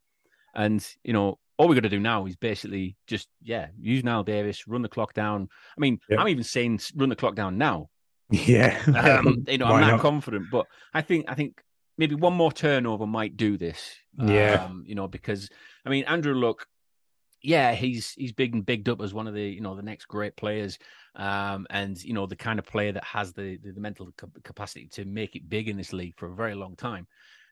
[0.53, 4.25] and you know, all we got to do now is basically just, yeah, use Knile
[4.25, 5.47] Davis, run the clock down.
[5.77, 6.19] I mean, yeah.
[6.19, 7.89] I'm even saying run the clock down now
[8.29, 11.61] Yeah, um, you know, I'm not, not, confident, but I think I think
[11.97, 13.95] maybe one more turnover might do this.
[14.17, 15.49] Yeah, um, you know, because
[15.85, 16.67] I mean, Andrew Luck,
[17.41, 20.05] yeah, he's he's big and bigged up as one of the you know the next
[20.05, 20.79] great players,
[21.15, 24.09] um, and you know the kind of player that has the the, the mental
[24.43, 27.07] capacity to make it big in this league for a very long time.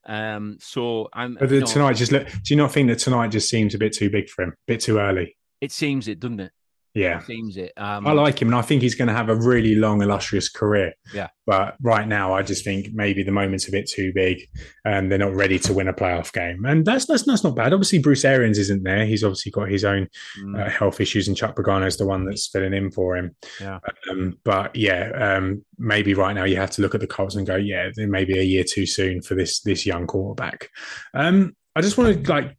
[0.05, 1.35] Um, so I'm.
[1.35, 2.27] But the, know, tonight just look.
[2.27, 4.49] Do you not think that tonight just seems a bit too big for him?
[4.49, 5.37] A bit too early.
[5.61, 6.51] It seems it, doesn't it?
[6.95, 7.73] Yeah, seems it.
[7.75, 10.47] Um, I like him, and I think he's going to have a really long, illustrious
[10.47, 10.93] career.
[11.11, 14.47] Yeah, but right now, I just think maybe the moment's a bit too big,
[14.85, 17.73] and they're not ready to win a playoff game, and that's that's that's not bad.
[17.73, 20.07] Obviously, Bruce Arians isn't there; he's obviously got his own
[20.39, 20.59] mm.
[20.59, 23.35] uh, health issues, and Chuck Pagano is the one that's filling in for him.
[23.59, 23.79] Yeah,
[24.11, 27.47] um, but yeah, um, maybe right now you have to look at the Colts and
[27.47, 30.69] go, yeah, maybe a year too soon for this this young quarterback.
[31.15, 32.55] Um, I just want to like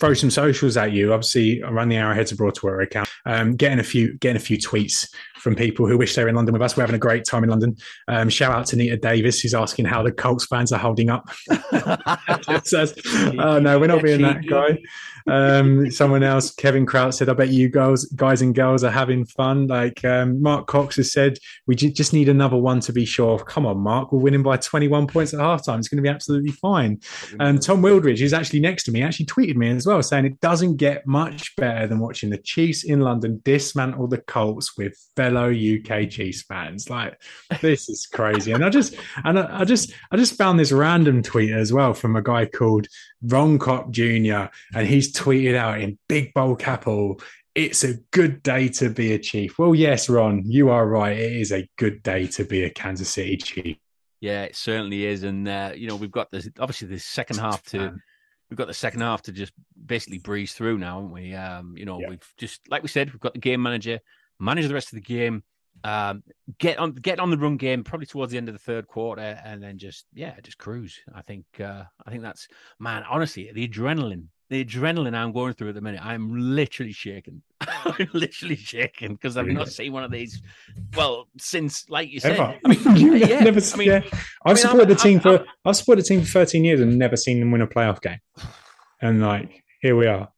[0.00, 1.12] throw some socials at you.
[1.12, 3.08] Obviously, I run the Arrowheads Abroad Twitter account.
[3.26, 6.34] Um, getting a few getting a few tweets from people who wish they were in
[6.34, 6.76] London with us.
[6.76, 7.76] We're having a great time in London.
[8.08, 11.28] Um, shout out to Nita Davis, who's asking how the Colts fans are holding up.
[12.64, 12.94] says,
[13.38, 14.78] oh no, we're not being that guy.
[15.28, 19.24] Um, someone else, Kevin Kraut said, "I bet you girls, guys and girls, are having
[19.24, 23.38] fun." Like um, Mark Cox has said, "We just need another one to be sure."
[23.38, 25.78] Come on, Mark, we're winning by 21 points at halftime.
[25.78, 27.00] It's going to be absolutely fine.
[27.40, 30.40] And Tom Wildridge, who's actually next to me, actually tweeted me as well, saying it
[30.40, 35.50] doesn't get much better than watching the Chiefs in London dismantle the Colts with fellow
[35.50, 36.88] UK Chiefs fans.
[36.90, 37.20] Like
[37.60, 38.52] this is crazy.
[38.52, 41.94] And I just and I, I just I just found this random tweet as well
[41.94, 42.86] from a guy called
[43.22, 44.46] Ron Cop Jr.
[44.74, 47.20] and he's tweeted out in big bold capital.
[47.54, 49.58] It's a good day to be a Chief.
[49.58, 51.16] Well, yes, Ron, you are right.
[51.16, 53.76] It is a good day to be a Kansas City Chief.
[54.20, 55.22] Yeah, it certainly is.
[55.22, 57.94] And uh, you know, we've got this obviously the second half to
[58.50, 59.52] we've got the second half to just
[59.86, 61.34] basically breeze through now, haven't we?
[61.34, 62.10] Um, you know, yeah.
[62.10, 64.00] we've just like we said, we've got the game manager,
[64.38, 65.42] manage the rest of the game,
[65.84, 66.22] um,
[66.58, 69.40] get on get on the run game probably towards the end of the third quarter,
[69.44, 70.98] and then just yeah, just cruise.
[71.14, 73.04] I think uh, I think that's man.
[73.08, 77.42] Honestly, the adrenaline, the adrenaline I'm going through at the minute, I'm literally shaking.
[77.60, 80.40] I'm literally shaking because I've not seen one of these.
[80.96, 84.00] Well, since like you said, I mean, yeah, never, I mean, yeah.
[84.04, 86.26] I've I mean, supported I'm, the team I'm, for I'm, I've supported the team for
[86.26, 88.20] 13 years and never seen them win a playoff game,
[89.02, 90.28] and like here we are.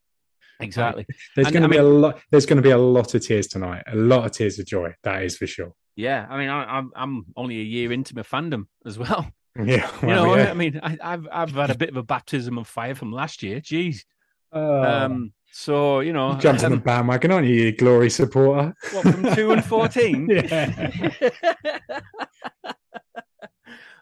[0.61, 1.07] Exactly.
[1.37, 2.20] There's going to be mean, a lot.
[2.31, 3.83] There's going to be a lot of tears tonight.
[3.87, 4.94] A lot of tears of joy.
[5.05, 5.73] That is for sure.
[5.96, 9.31] Yeah, I mean, I, am I'm, I'm only a year into my fandom as well.
[9.66, 10.51] Yeah, well, you know, yeah.
[10.51, 13.42] I mean, I, have I've had a bit of a baptism of fire from last
[13.42, 13.61] year.
[13.61, 14.05] Jeez.
[14.53, 15.33] Uh, um.
[15.53, 18.75] So you know, you jumped um, on the bandwagon, aren't you, you glory supporter?
[18.92, 20.29] What from two and fourteen?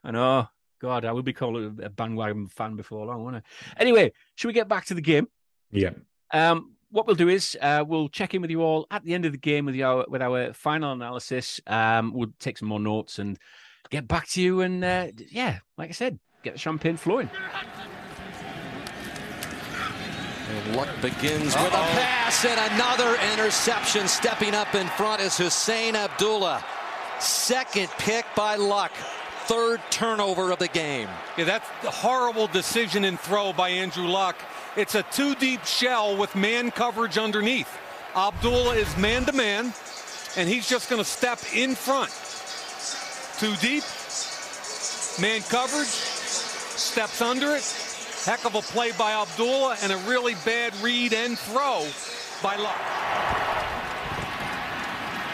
[0.04, 0.48] I know.
[0.80, 3.80] God, I would be called a bandwagon fan before long, wouldn't I?
[3.80, 5.26] Anyway, should we get back to the game?
[5.72, 5.90] Yeah.
[6.32, 9.24] Um, what we'll do is uh, we'll check in with you all at the end
[9.24, 11.60] of the game with our with our final analysis.
[11.66, 13.38] Um, we'll take some more notes and
[13.90, 14.60] get back to you.
[14.60, 17.30] And uh, yeah, like I said, get the champagne flowing.
[20.50, 21.64] And Luck begins Uh-oh.
[21.64, 24.08] with a pass and another interception.
[24.08, 26.64] Stepping up in front is Husain Abdullah.
[27.20, 28.92] Second pick by Luck.
[29.44, 31.08] Third turnover of the game.
[31.36, 34.36] Yeah, that's a horrible decision and throw by Andrew Luck.
[34.76, 37.68] It's a two deep shell with man coverage underneath.
[38.14, 39.72] Abdullah is man to man,
[40.36, 42.10] and he's just going to step in front.
[43.38, 43.84] Too deep,
[45.20, 47.62] man coverage, steps under it.
[48.24, 51.86] Heck of a play by Abdullah, and a really bad read and throw
[52.42, 52.76] by Luck.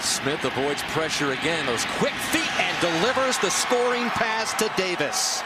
[0.02, 1.64] Smith avoids pressure again.
[1.64, 5.42] Those quick feet and delivers the scoring pass to Davis.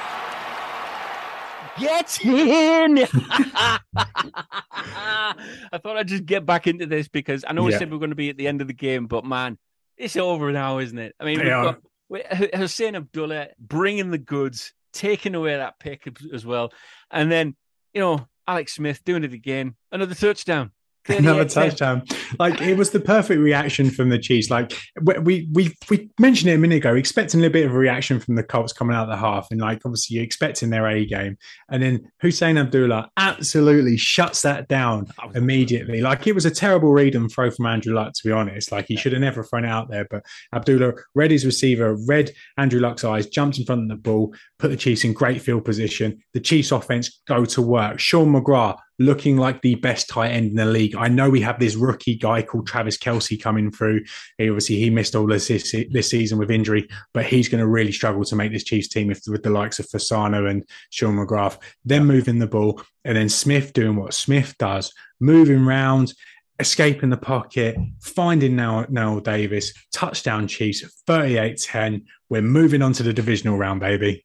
[1.79, 2.99] Get in!
[3.95, 8.01] I thought I'd just get back into this because I know we said we are
[8.01, 9.59] going to be at the end of the game, but man,
[9.97, 11.15] it's over now, isn't it?
[11.21, 11.63] I mean, yeah.
[11.63, 16.73] we've got Husain Abdullah bringing the goods, taking away that pick as well,
[17.11, 17.55] and then
[17.93, 20.73] you know Alex Smith doing it again, another touchdown
[21.19, 22.03] another touchdown.
[22.39, 24.51] Like it was the perfect reaction from the Chiefs.
[24.51, 27.79] Like we we we mentioned it a minute ago, expecting a little bit of a
[27.79, 30.87] reaction from the Colts coming out of the half, and like obviously you're expecting their
[30.87, 31.37] A game,
[31.71, 36.01] and then Husain Abdullah absolutely shuts that down immediately.
[36.01, 38.73] Like it was a terrible read and throw from Andrew Luck, to be honest.
[38.73, 42.33] Like he should have never thrown it out there, but Abdullah read his receiver, read
[42.57, 45.65] Andrew Luck's eyes, jumped in front of the ball, put the Chiefs in great field
[45.65, 46.23] position.
[46.35, 47.99] The Chiefs offense go to work.
[47.99, 50.97] Sean McGrath looking like the best tight end in the league.
[50.97, 54.05] I know we have this rookie guy called Travis Kelce coming through.
[54.39, 57.93] He obviously he missed all this this season with injury, but he's going to really
[57.93, 61.59] struggle to make this Chiefs team if with the likes of Fasano and Sean McGrath.
[61.85, 66.13] Then moving the ball, and then Smith doing what Smith does, moving around
[66.61, 72.03] escaping the pocket, finding now Noel Davis, touchdown Chiefs, 38-10.
[72.29, 74.25] We're moving on to the divisional round, baby.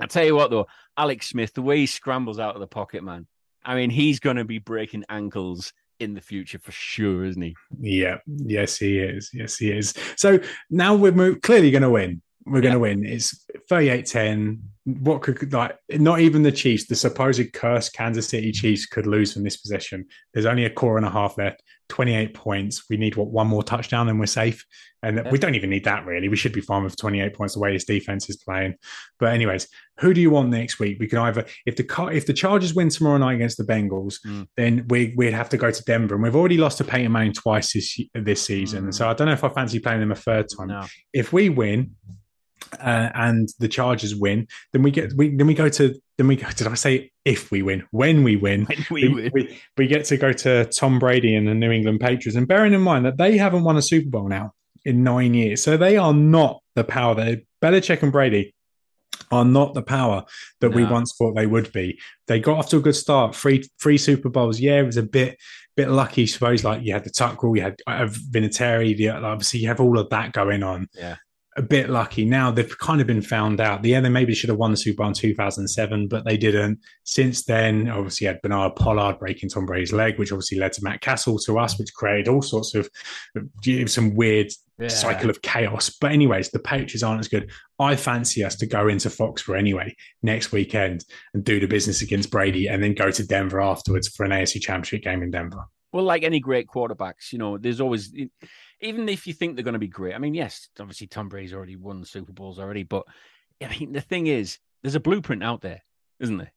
[0.00, 3.02] I tell you what, though, Alex Smith, the way he scrambles out of the pocket,
[3.02, 3.26] man.
[3.64, 7.54] I mean, he's going to be breaking ankles in the future for sure, isn't he?
[7.78, 9.30] Yeah, yes, he is.
[9.32, 9.94] Yes, he is.
[10.16, 12.22] So now we're mo- clearly going to win.
[12.46, 13.04] We're going to win.
[13.04, 14.62] It's 38 10.
[14.84, 19.34] What could, like, not even the Chiefs, the supposed cursed Kansas City Chiefs could lose
[19.34, 20.06] from this possession.
[20.32, 22.84] There's only a core and a half left, 28 points.
[22.88, 24.64] We need, what, one more touchdown and we're safe.
[25.02, 25.30] And yeah.
[25.30, 26.28] we don't even need that, really.
[26.28, 28.76] We should be fine with 28 points the way this defense is playing.
[29.18, 30.98] But, anyways, who do you want next week?
[30.98, 34.46] We can either, if the if the Chargers win tomorrow night against the Bengals, mm.
[34.56, 36.14] then we, we'd have to go to Denver.
[36.14, 38.86] And we've already lost to Peyton Manning twice this, this season.
[38.86, 38.94] Mm.
[38.94, 40.68] So I don't know if I fancy playing them a third time.
[40.68, 40.86] No.
[41.12, 41.92] If we win,
[42.78, 46.36] uh, and the Chargers win, then we get we then we go to then we
[46.36, 46.48] go.
[46.50, 47.86] Did I say if we win?
[47.90, 49.30] When we win, when we, we, win.
[49.34, 52.72] we, we get to go to Tom Brady and the New England Patriots, and bearing
[52.72, 54.52] in mind that they haven't won a Super Bowl now
[54.84, 58.54] in nine years, so they are not the power that Belichick and Brady
[59.30, 60.24] are not the power
[60.60, 60.76] that no.
[60.76, 62.00] we once thought they would be.
[62.26, 63.34] They got off to a good start.
[63.34, 64.60] Three three Super Bowls.
[64.60, 65.38] Yeah, it was a bit
[65.76, 66.64] bit lucky, I suppose.
[66.64, 68.96] Like you had the Tuck rule, you had uh, Vinatieri.
[68.96, 70.88] The, obviously, you have all of that going on.
[70.94, 71.16] Yeah
[71.60, 72.24] a bit lucky.
[72.24, 73.84] Now they've kind of been found out.
[73.84, 76.80] Yeah, they maybe should have won the Super Bowl in 2007, but they didn't.
[77.04, 81.02] Since then, obviously, had Bernard Pollard breaking Tom Brady's leg, which obviously led to Matt
[81.02, 82.88] Cassel to us, which created all sorts of
[83.86, 84.88] some weird yeah.
[84.88, 85.90] cycle of chaos.
[85.90, 87.50] But, anyways, the Patriots aren't as good.
[87.78, 92.30] I fancy us to go into Foxborough anyway next weekend and do the business against
[92.30, 95.66] Brady and then go to Denver afterwards for an AFC championship game in Denver.
[95.92, 98.14] Well, like any great quarterbacks, you know, there's always
[98.80, 100.14] even if you think they're going to be great.
[100.14, 103.04] I mean, yes, obviously Tom Brady's already won Super Bowls already, but
[103.62, 105.82] I mean, the thing is, there's a blueprint out there,
[106.18, 106.52] isn't there?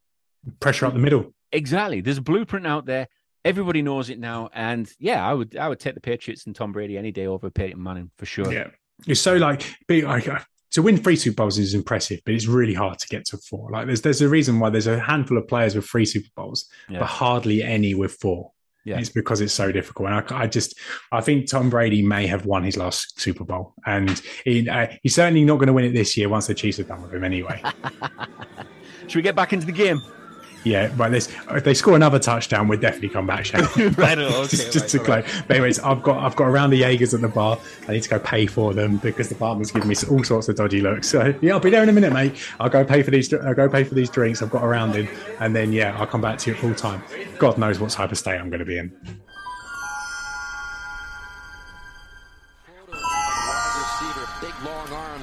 [0.59, 1.33] Pressure up the middle.
[1.51, 2.01] Exactly.
[2.01, 3.07] There's a blueprint out there.
[3.45, 6.71] Everybody knows it now, and yeah, I would I would take the Patriots and Tom
[6.71, 8.51] Brady any day over Peyton Manning for sure.
[8.51, 8.69] Yeah,
[9.05, 10.39] it's so like be like uh,
[10.71, 13.69] to win three Super Bowls is impressive, but it's really hard to get to four.
[13.69, 16.69] Like there's there's a reason why there's a handful of players with three Super Bowls,
[16.87, 16.99] yeah.
[16.99, 18.53] but hardly any with four.
[18.85, 18.99] Yeah.
[18.99, 20.09] It's because it's so difficult.
[20.09, 20.77] And I, I, just,
[21.11, 23.73] I think Tom Brady may have won his last Super Bowl.
[23.85, 26.79] And he, uh, he's certainly not going to win it this year once the Chiefs
[26.79, 27.61] are done with him anyway.
[29.07, 30.01] Should we get back into the game?
[30.63, 33.61] Yeah, but this, if they score another touchdown, we'll definitely come back, Shane.
[33.97, 35.25] right, okay, just, just to close.
[35.47, 37.59] But anyways, I've got I've got around the Jaegers at the bar.
[37.87, 40.55] I need to go pay for them because the barman's giving me all sorts of
[40.55, 41.09] dodgy looks.
[41.09, 42.35] So yeah, I'll be there in a minute, mate.
[42.59, 43.33] I'll go pay for these.
[43.33, 44.41] I'll go pay for these drinks.
[44.41, 45.07] I've got around in,
[45.39, 47.03] and then yeah, I'll come back to you full time.
[47.37, 48.91] God knows what type of state I'm going to be in.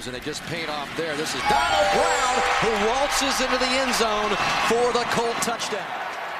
[0.07, 1.17] And it just paid off there.
[1.17, 2.35] This is Donald Brown
[2.65, 4.33] who waltzes into the end zone
[4.71, 5.85] for the Colt touchdown.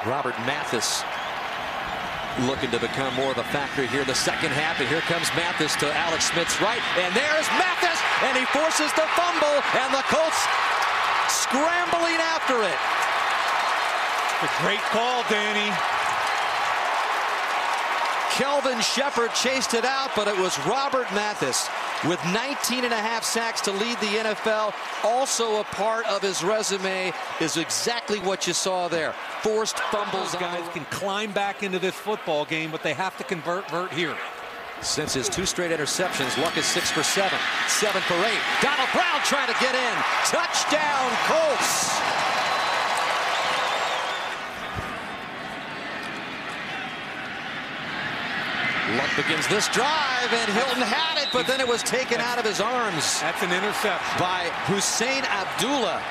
[0.05, 1.03] Robert Mathis
[2.47, 4.79] looking to become more of a factor here in the second half.
[4.79, 6.81] And here comes Mathis to Alex Smith's right.
[6.97, 10.41] And there's Mathis, and he forces the fumble, and the Colts
[11.29, 12.79] scrambling after it.
[14.41, 15.69] A great call, Danny.
[18.35, 21.67] Kelvin Sheppard chased it out, but it was Robert Mathis
[22.07, 24.73] with 19 and a half sacks to lead the NFL.
[25.03, 27.11] Also a part of his resume
[27.41, 29.13] is exactly what you saw there.
[29.41, 30.31] Forced fumbles.
[30.31, 33.91] Those guys can climb back into this football game, but they have to convert Vert
[33.91, 34.15] here.
[34.81, 38.41] Since his two straight interceptions, Luck is six for seven, seven for eight.
[38.61, 39.95] Donald Brown trying to get in.
[40.25, 42.10] Touchdown, Colts.
[48.97, 52.45] Luck begins this drive, and Hilton had it, but then it was taken out of
[52.45, 53.21] his arms.
[53.21, 54.19] That's an interception.
[54.19, 56.01] By Husain Abdullah.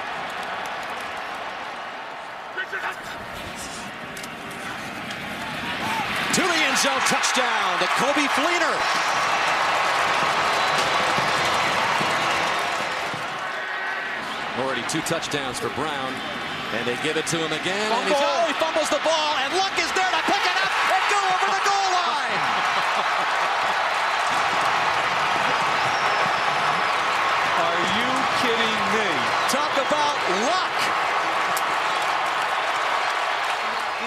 [6.30, 8.76] To the end zone, touchdown to Coby Fleener.
[14.62, 16.14] Already two touchdowns for Brown,
[16.72, 17.92] and they give it to him again.
[17.92, 20.72] And he's, oh, he fumbles the ball, and Luck is there to pick it up
[20.96, 22.40] and go over the goal line.
[27.60, 29.10] Are you kidding me?
[29.48, 30.16] Talk about
[30.48, 30.76] luck.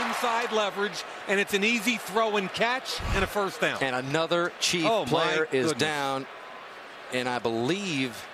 [0.08, 3.78] Inside leverage, and it's an easy throw and catch and a first down.
[3.82, 6.26] And another Chief Oh, player is down,
[7.12, 8.26] and I believe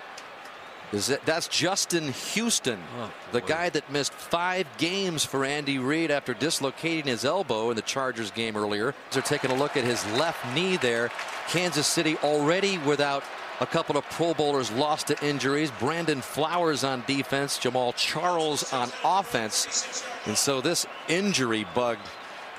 [0.92, 6.10] is that that's Justin Houston, Oh, the guy that missed five games for Andy Reid
[6.10, 8.94] after dislocating his elbow in the Chargers game earlier.
[9.12, 11.10] They're taking a look at his left knee there.
[11.48, 13.22] Kansas City already without
[13.60, 15.70] a couple of Pro Bowlers lost to injuries.
[15.78, 20.02] Brandon Flowers on defense, Jamaal Charles on offense.
[20.26, 21.98] And so this injury bug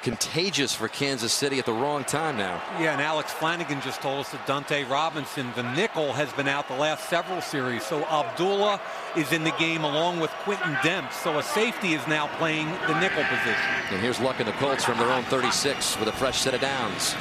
[0.02, 2.62] contagious for Kansas City at the wrong time now.
[2.80, 6.68] Yeah, and Alex Flanagan just told us that Dunta Robinson, the nickel, has been out
[6.68, 7.84] the last several series.
[7.84, 8.82] So Abdullah
[9.16, 11.14] is in the game along with Quintin Demps.
[11.14, 13.72] So a safety is now playing the nickel position.
[13.92, 16.62] And here's Luck and the Colts from their own 36 with a fresh set of
[16.62, 17.16] downs.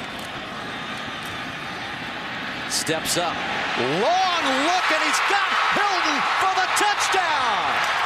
[2.69, 3.35] Steps up.
[3.77, 7.99] Long look, and he's got Hilton for the touchdown.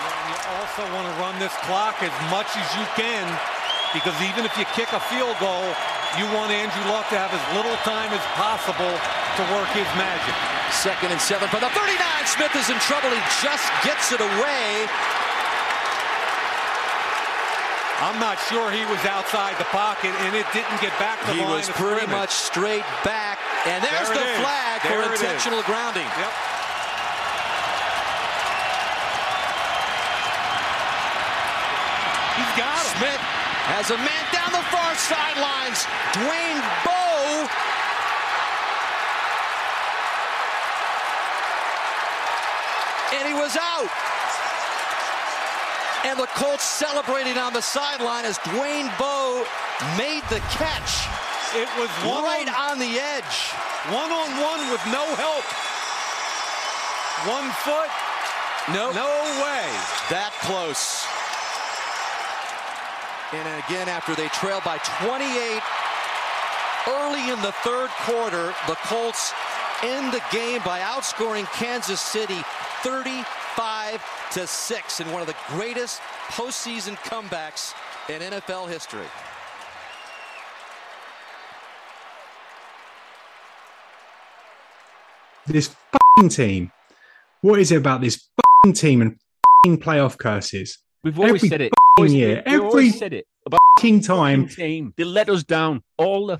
[0.00, 3.24] And you also want to run this clock as much as you can
[3.96, 5.64] because even if you kick a field goal,
[6.20, 8.92] you want Andrew Luck to have as little time as possible
[9.40, 10.36] to work his magic.
[10.70, 11.96] Second and seven for the 39.
[12.28, 13.08] Smith is in trouble.
[13.10, 14.86] He just gets it away.
[18.00, 21.40] I'm not sure he was outside the pocket, and it didn't get back to He
[21.44, 22.08] line was pretty scrimmage.
[22.16, 23.36] much straight back.
[23.68, 24.40] And there's There the is.
[24.40, 25.20] flag There for it is.
[25.20, 26.08] intentional grounding.
[26.16, 26.32] Yep.
[32.50, 32.98] He's got him.
[32.98, 33.22] Smith
[33.70, 35.86] has a man down the far sidelines.
[36.18, 37.46] Dwayne Bowe.
[43.14, 43.90] And he was out.
[46.06, 49.44] And the Colts celebrating on the sideline as Dwayne Bowe
[49.98, 51.06] made the catch
[51.54, 53.50] It was right on, on the edge.
[53.90, 55.44] one on one with no help.
[57.28, 57.90] One foot,
[58.72, 58.94] Nope.
[58.94, 59.10] no
[59.44, 59.68] way.
[60.08, 60.99] that close.
[63.32, 65.62] And again, after they trailed by 28
[66.88, 69.32] early in the third quarter, the Colts
[69.82, 72.42] end the game by outscoring Kansas City
[72.82, 74.02] 35
[74.32, 77.72] to 6 in one of the greatest postseason comebacks
[78.08, 79.06] in NFL history.
[85.46, 85.74] This
[86.28, 86.72] team.
[87.40, 88.28] What is it about this
[88.74, 90.78] team and playoff curses?
[91.02, 91.72] We've always Every said it.
[91.96, 93.58] Always- year, we every said it about
[94.02, 94.48] time.
[94.48, 94.94] team.
[94.96, 96.38] They let us down all the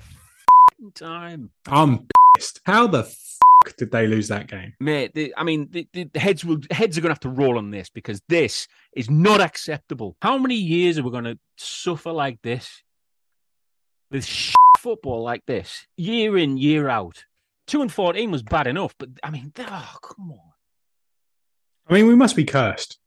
[0.95, 2.61] time, I'm pissed.
[2.65, 4.73] How the fuck did they lose that game?
[4.79, 5.13] mate.
[5.13, 7.69] They, I mean, the, the heads will heads are going to have to roll on
[7.71, 10.15] this because this is not acceptable.
[10.21, 12.81] How many years are we going to suffer like this
[14.09, 17.25] with shit football like this, year in year out?
[17.67, 20.39] Two and fourteen was bad enough, but I mean, oh come on.
[21.87, 22.97] I mean, we must be cursed.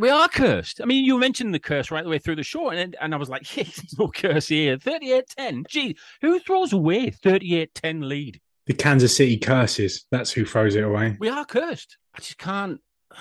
[0.00, 0.80] We are cursed.
[0.80, 3.18] I mean, you mentioned the curse right the way through the show, and, and I
[3.18, 4.78] was like, yeah, there's no curse here.
[4.78, 5.64] 38 10.
[5.68, 8.40] Gee, who throws away 38 10 lead?
[8.64, 10.06] The Kansas City curses.
[10.10, 11.18] That's who throws it away.
[11.20, 11.98] We are cursed.
[12.14, 12.80] I just can't.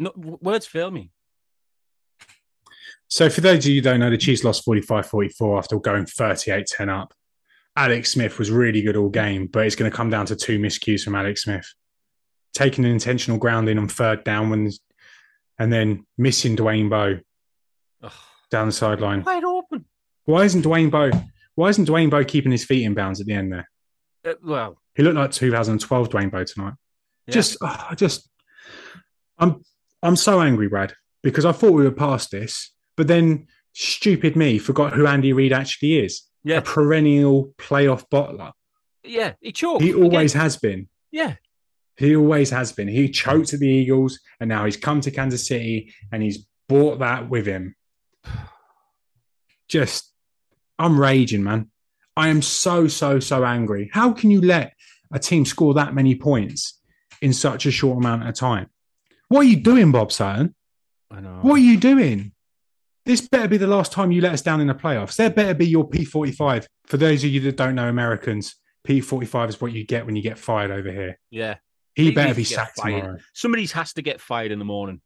[0.00, 1.10] No, words fail me.
[3.08, 6.06] So, for those of you who don't know, the Chiefs lost 45 44 after going
[6.06, 7.12] 38 10 up.
[7.74, 10.60] Alex Smith was really good all game, but it's going to come down to two
[10.60, 11.66] miscues from Alex Smith.
[12.54, 14.70] Taking an intentional grounding on third down when,
[15.58, 17.20] and then missing Dwayne Bowe
[18.02, 18.12] Ugh.
[18.50, 19.22] down the sideline.
[19.24, 19.84] Wide open.
[20.24, 21.10] Why isn't Dwayne Bowe?
[21.54, 23.68] Why isn't Dwayne Bowe keeping his feet in bounds at the end there?
[24.24, 26.74] Uh, well, He looked like 2012 Dwayne Bowe tonight.
[27.26, 27.34] Yeah.
[27.34, 28.28] Just, oh, I just,
[29.38, 29.62] I'm,
[30.02, 34.58] I'm so angry, Brad, because I thought we were past this, but then stupid me
[34.58, 36.22] forgot who Andy Reid actually is.
[36.44, 36.58] Yeah.
[36.58, 38.52] A perennial playoff bottler.
[39.04, 39.82] yeah, he choked.
[39.82, 40.02] He Again.
[40.04, 40.88] always has been.
[41.10, 41.34] Yeah.
[41.98, 42.86] He always has been.
[42.86, 47.00] He choked at the Eagles, and now he's come to Kansas City, and he's brought
[47.00, 47.74] that with him.
[49.68, 50.12] Just,
[50.78, 51.70] I'm raging, man.
[52.16, 53.90] I am so, so, so angry.
[53.92, 54.72] How can you let
[55.12, 56.80] a team score that many points
[57.20, 58.70] in such a short amount of time?
[59.28, 60.54] What are you doing, Bob Sutton?
[61.10, 61.40] I know.
[61.42, 62.32] What are you doing?
[63.04, 65.16] This better be the last time you let us down in the playoffs.
[65.16, 66.66] There better be your P45.
[66.86, 68.54] For those of you that don't know Americans,
[68.86, 71.18] P45 is what you get when you get fired over here.
[71.30, 71.56] Yeah.
[71.98, 73.18] He, He better be sacked tomorrow.
[73.34, 75.00] Somebody has to get fired in the morning.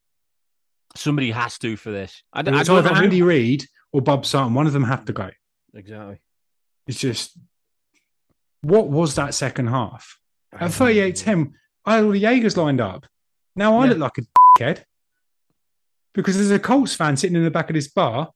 [0.94, 2.22] Somebody has to for this.
[2.34, 4.52] I, I It's don't either who- Andy Reid or Bob Sutton.
[4.52, 5.30] One of them have to go.
[5.74, 6.20] Exactly.
[6.86, 7.38] It's just,
[8.60, 10.18] what was that second half?
[10.52, 11.54] At 38 10,
[11.86, 13.06] I had all the Jaegers lined up.
[13.56, 13.92] Now I Yeah.
[13.94, 14.84] look like a dickhead
[16.12, 18.30] because there's a Colts fan sitting in the back of this bar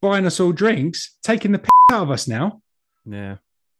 [0.00, 2.62] buying us all drinks, taking the piss out of us now.
[3.04, 3.36] Yeah.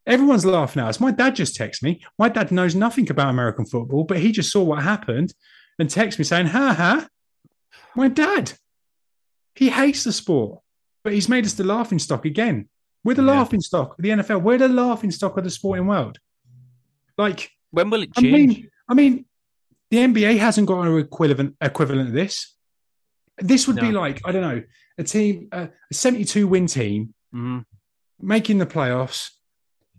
[0.06, 1.00] Everyone's laughing at us.
[1.00, 2.02] My dad just texted me.
[2.18, 5.32] My dad knows nothing about American football, but he just saw what happened
[5.78, 7.06] and texted me saying, ha ha.
[7.94, 8.52] My dad,
[9.54, 10.60] he hates the sport,
[11.04, 12.68] but he's made us the laughing stock again.
[13.04, 13.32] We're the Yeah.
[13.32, 14.40] laughing stock of the NFL.
[14.40, 16.18] We're the laughing stock of the sporting world.
[17.18, 18.32] Like, When will it I change?
[18.58, 19.24] mean, I mean,
[19.90, 22.56] the NBA hasn't got an equivalent equivalent of this.
[23.38, 24.62] This would be like I don't know
[24.98, 27.64] a team, a 72 win team Mhm.
[28.20, 29.30] making the playoffs,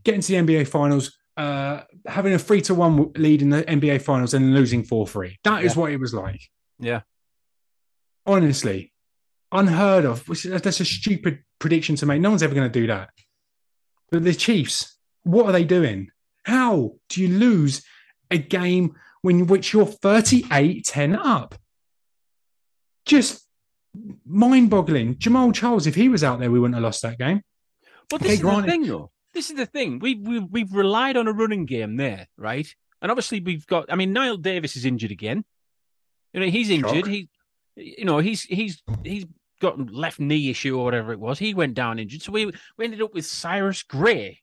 [0.04, 4.01] getting to the NBA finals, uh, having a three to one lead in the NBA
[4.01, 5.38] finals, and losing four three.
[5.43, 5.80] That is Yeah.
[5.82, 6.41] what it was like.
[6.80, 7.01] Yeah.
[8.26, 8.91] Honestly,
[9.51, 10.26] unheard of.
[10.26, 12.22] That's a stupid prediction to make.
[12.22, 13.10] No one's ever going to do that.
[14.12, 16.10] But the Chiefs, what are they doing?
[16.43, 17.84] How do you lose
[18.32, 21.56] a game when which you're 38 10 up?
[23.06, 23.47] Just
[24.26, 25.16] mind boggling.
[25.16, 27.41] Jamaal Charles, if he was out there, we wouldn't have lost that game.
[28.10, 29.12] But this Okay, is granted- the thing, though.
[29.34, 30.00] This is the thing.
[30.00, 32.68] We, we we've relied on a running game there, right?
[33.02, 33.92] And obviously we've got.
[33.92, 35.44] I mean, Knile Davis is injured again.
[36.34, 37.06] You know, he's injured.
[37.06, 37.08] Shock.
[37.08, 37.30] He,
[37.76, 39.26] you know, he's he's he's
[39.60, 41.40] got left knee issue or whatever it was.
[41.40, 42.22] He went down injured.
[42.22, 44.42] So we we ended up with Cyrus Gray.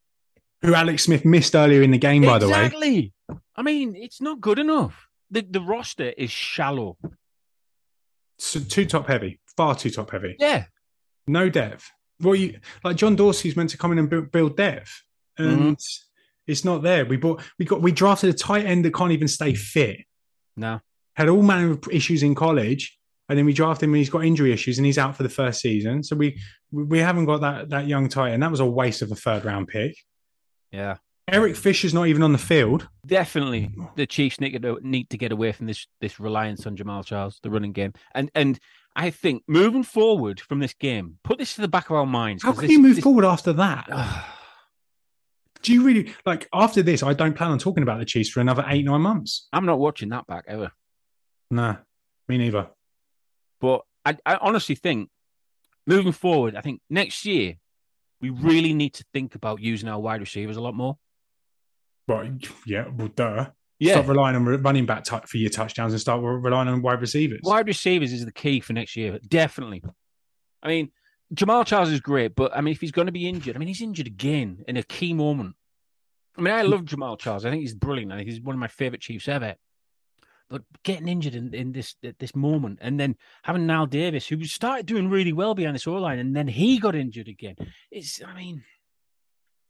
[0.62, 2.66] Who Alex Smith missed earlier in the game, by the way.
[2.66, 3.12] exactly.
[3.56, 5.08] I mean, it's not good enough.
[5.30, 6.98] The the roster is shallow.
[8.38, 10.36] So too top heavy, far too top heavy.
[10.38, 10.64] Yeah.
[11.26, 11.90] No depth.
[12.20, 15.02] Well, you like John Dorsey's meant to come in and build, build depth,
[15.38, 15.68] mm-hmm.
[15.68, 15.78] and
[16.46, 17.04] it's not there.
[17.04, 20.00] We bought, we got, we drafted a tight end that can't even stay fit.
[20.56, 20.80] No.
[21.14, 22.98] Had all manner of issues in college,
[23.28, 25.28] and then we drafted him and he's got injury issues and he's out for the
[25.28, 26.02] first season.
[26.02, 26.40] So we
[26.72, 28.42] we haven't got that that young tight end.
[28.42, 29.96] That was a waste of a third round pick.
[30.72, 30.96] Yeah.
[31.32, 32.88] Eric Fisher's not even on the field.
[33.06, 37.04] Definitely, the Chiefs need to need to get away from this this reliance on Jamaal
[37.04, 38.58] Charles, the running game, and and
[38.96, 42.42] I think moving forward from this game, put this to the back of our minds.
[42.42, 44.26] How can this- you move this- forward after that?
[45.62, 47.02] Do you really like after this?
[47.02, 49.46] I don't plan on talking about the Chiefs for another eight nine months.
[49.52, 50.72] I'm not watching that back ever.
[51.50, 51.76] Nah,
[52.28, 52.68] me neither.
[53.60, 55.10] But I, I honestly think
[55.86, 57.56] moving forward, I think next year
[58.22, 60.96] we really need to think about using our wide receivers a lot more.
[62.10, 62.48] Right?
[62.66, 62.88] Yeah.
[62.88, 63.50] Well, duh.
[63.78, 63.94] Yeah.
[63.94, 67.40] Stop relying on running back t- for your touchdowns and start relying on wide receivers.
[67.42, 69.82] Wide receivers is the key for next year, definitely.
[70.62, 70.90] I mean,
[71.34, 73.68] Jamaal Charles is great, but I mean, if he's going to be injured, I mean,
[73.68, 75.54] he's injured again in a key moment.
[76.36, 77.46] I mean, I love Jamaal Charles.
[77.46, 78.12] I think he's brilliant.
[78.12, 79.54] I think he's one of my favorite Chiefs ever.
[80.50, 84.42] But getting injured in, in this at this moment, and then having Knile Davis, who
[84.44, 87.54] started doing really well behind this O line, and then he got injured again.
[87.90, 88.64] It's, I mean,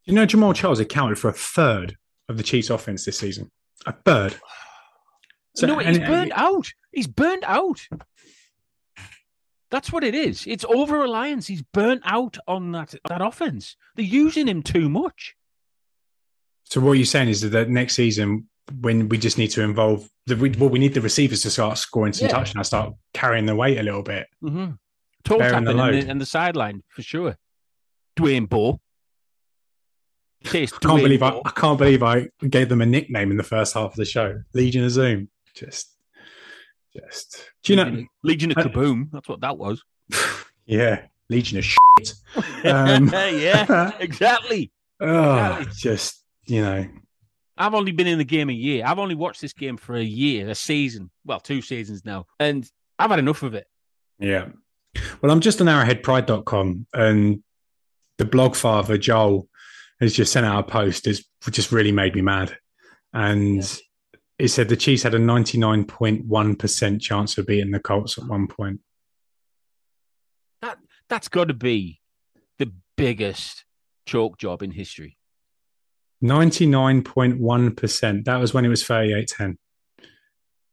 [0.05, 1.97] You know, Jamaal Charles accounted for a third
[2.31, 3.51] of the Chiefs' offense this season.
[3.87, 4.35] A third.
[5.57, 6.73] So- no, he's and- burned out.
[6.93, 7.81] He's burned out.
[9.71, 10.47] That's what it is.
[10.47, 11.47] It's over reliance.
[11.47, 13.77] He's burnt out on that that offense.
[13.95, 15.37] They're using him too much.
[16.65, 18.49] So what you're saying is that next season,
[18.81, 21.79] when we just need to involve the we, well, we need the receivers to start
[21.79, 22.35] scoring some Yeah.
[22.35, 24.27] touchdowns, start carrying the weight a little bit.
[24.43, 24.73] Mm-hmm.
[25.25, 25.95] Toe tapping the load.
[26.09, 27.37] the, the sideline for sure.
[28.17, 28.81] Dwayne Bowe.
[30.47, 33.75] I can't believe I, I can't believe I gave them a nickname in the first
[33.75, 34.43] half of the show.
[34.55, 35.29] Legion of Zoom.
[35.55, 35.95] Just,
[36.97, 37.51] just.
[37.63, 37.85] Do you know?
[37.85, 39.11] Legion, Legion of I- Kaboom.
[39.13, 39.83] That's what that was.
[40.67, 42.15] Yeah, Legion of shit.
[42.65, 44.71] Um, yeah, exactly.
[45.01, 45.73] Oh, Exactly.
[45.77, 46.87] just you know,
[47.59, 48.85] I've only been in the game a year.
[48.87, 51.11] I've only watched this game for a year, a season.
[51.25, 52.27] Well, two seasons now.
[52.39, 52.71] And
[53.01, 53.67] I've had enough of it.
[54.21, 54.51] yeah.
[55.21, 57.43] Well, I'm just on arrowheadpride.com and
[58.19, 59.49] the blog father Joel
[60.01, 61.07] has just sent out a post.
[61.07, 62.57] It's just really made me mad,
[63.13, 63.63] and
[64.39, 68.47] it said the Chiefs had a 99.1 percent chance of beating the Colts at one
[68.47, 68.81] point.
[70.63, 70.79] That
[71.09, 72.01] that's got to be
[72.59, 73.65] the biggest
[74.07, 75.17] choke job in history.
[76.23, 78.25] 99.1%.
[78.25, 79.59] That was when it was 38 10.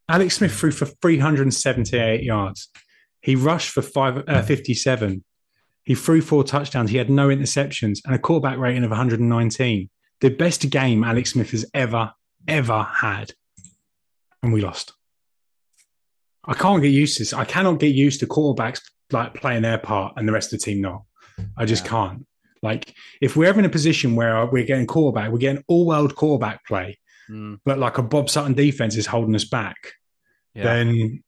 [0.09, 2.69] Alex Smith threw for 378 yards.
[3.21, 5.23] He rushed for five, uh, 57.
[5.87, 6.89] He threw four touchdowns.
[6.91, 9.89] He had no interceptions and a quarterback rating of 119.
[10.19, 12.11] The best game Alex Smith has ever,
[12.45, 13.31] ever had.
[14.43, 14.91] And we lost.
[16.43, 17.31] I can't get used to this.
[17.31, 18.81] I cannot get used to quarterbacks
[19.13, 21.03] like playing their part and the rest of the team not.
[21.55, 21.89] I just Yeah.
[21.91, 22.27] can't.
[22.61, 26.15] Like if we're ever in a position where we're getting quarterback, we're getting all world
[26.17, 29.77] quarterback play, Mm, but like a Bob Sutton defense is holding us back,
[30.53, 30.63] yeah.
[30.63, 31.23] then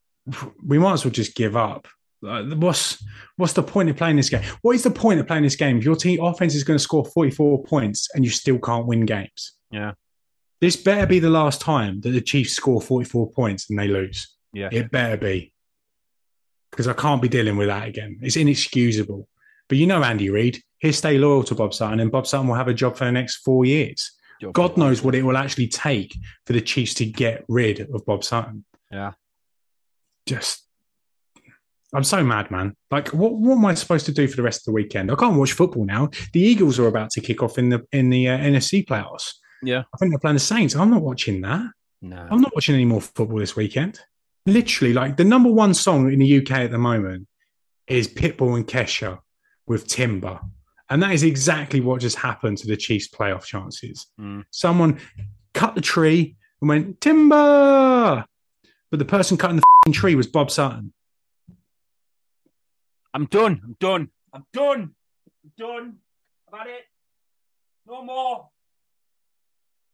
[0.65, 1.87] we might as well just give up.
[2.23, 3.03] Uh, like, what's
[3.37, 4.43] what's the point of playing this game?
[4.61, 6.83] What is the point of playing this game if your team offense is going to
[6.83, 9.53] score 44 points and you still can't win games?
[9.71, 9.93] Yeah.
[10.61, 14.35] This better be the last time that the Chiefs score 44 points and they lose.
[14.53, 14.69] yeah.
[14.71, 15.53] It better be.
[16.71, 18.19] Because I can't be dealing with that again.
[18.21, 19.27] It's inexcusable.
[19.69, 22.55] But you know Andy Reid, he'll stay loyal to Bob Sutton and Bob Sutton will
[22.55, 24.11] have a job for the next four years.
[24.41, 26.15] Job God knows what it will actually take
[26.45, 28.65] for the Chiefs to get rid of Bob Sutton.
[28.91, 29.13] Yeah.
[30.25, 30.65] Just,
[31.93, 32.75] I'm so mad, man.
[32.91, 35.11] Like, what, what am I supposed to do for the rest of the weekend?
[35.11, 36.09] I can't watch football now.
[36.33, 39.33] The Eagles are about to kick off in the in the uh, NFC playoffs.
[39.63, 39.83] Yeah.
[39.93, 40.75] I think they're playing the Saints.
[40.75, 41.71] I'm not watching that.
[42.01, 42.27] No.
[42.29, 43.99] I'm not watching any more football this weekend.
[44.45, 47.27] Literally, like the number one song in the UK at the moment
[47.87, 49.19] is Pitbull and Kesha
[49.65, 50.39] with Timber.
[50.89, 54.07] And that is exactly what just happened to the Chiefs' playoff chances.
[54.19, 54.45] Mm.
[54.51, 54.99] Someone
[55.53, 58.25] cut the tree and went, Timber!
[58.89, 60.93] But the person cutting the fing tree was Bob Sutton.
[63.13, 63.61] I'm done.
[63.63, 64.09] I'm done.
[64.33, 64.95] I'm done.
[65.43, 65.95] I'm done.
[66.47, 66.83] About it.
[67.87, 68.49] No more.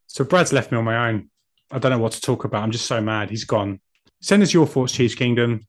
[0.08, 1.30] So Brad's left me on my own.
[1.72, 2.64] I don't know what to talk about.
[2.64, 3.30] I'm just so mad.
[3.30, 3.80] He's gone.
[4.22, 5.66] Send us your thoughts, Chiefs Kingdom.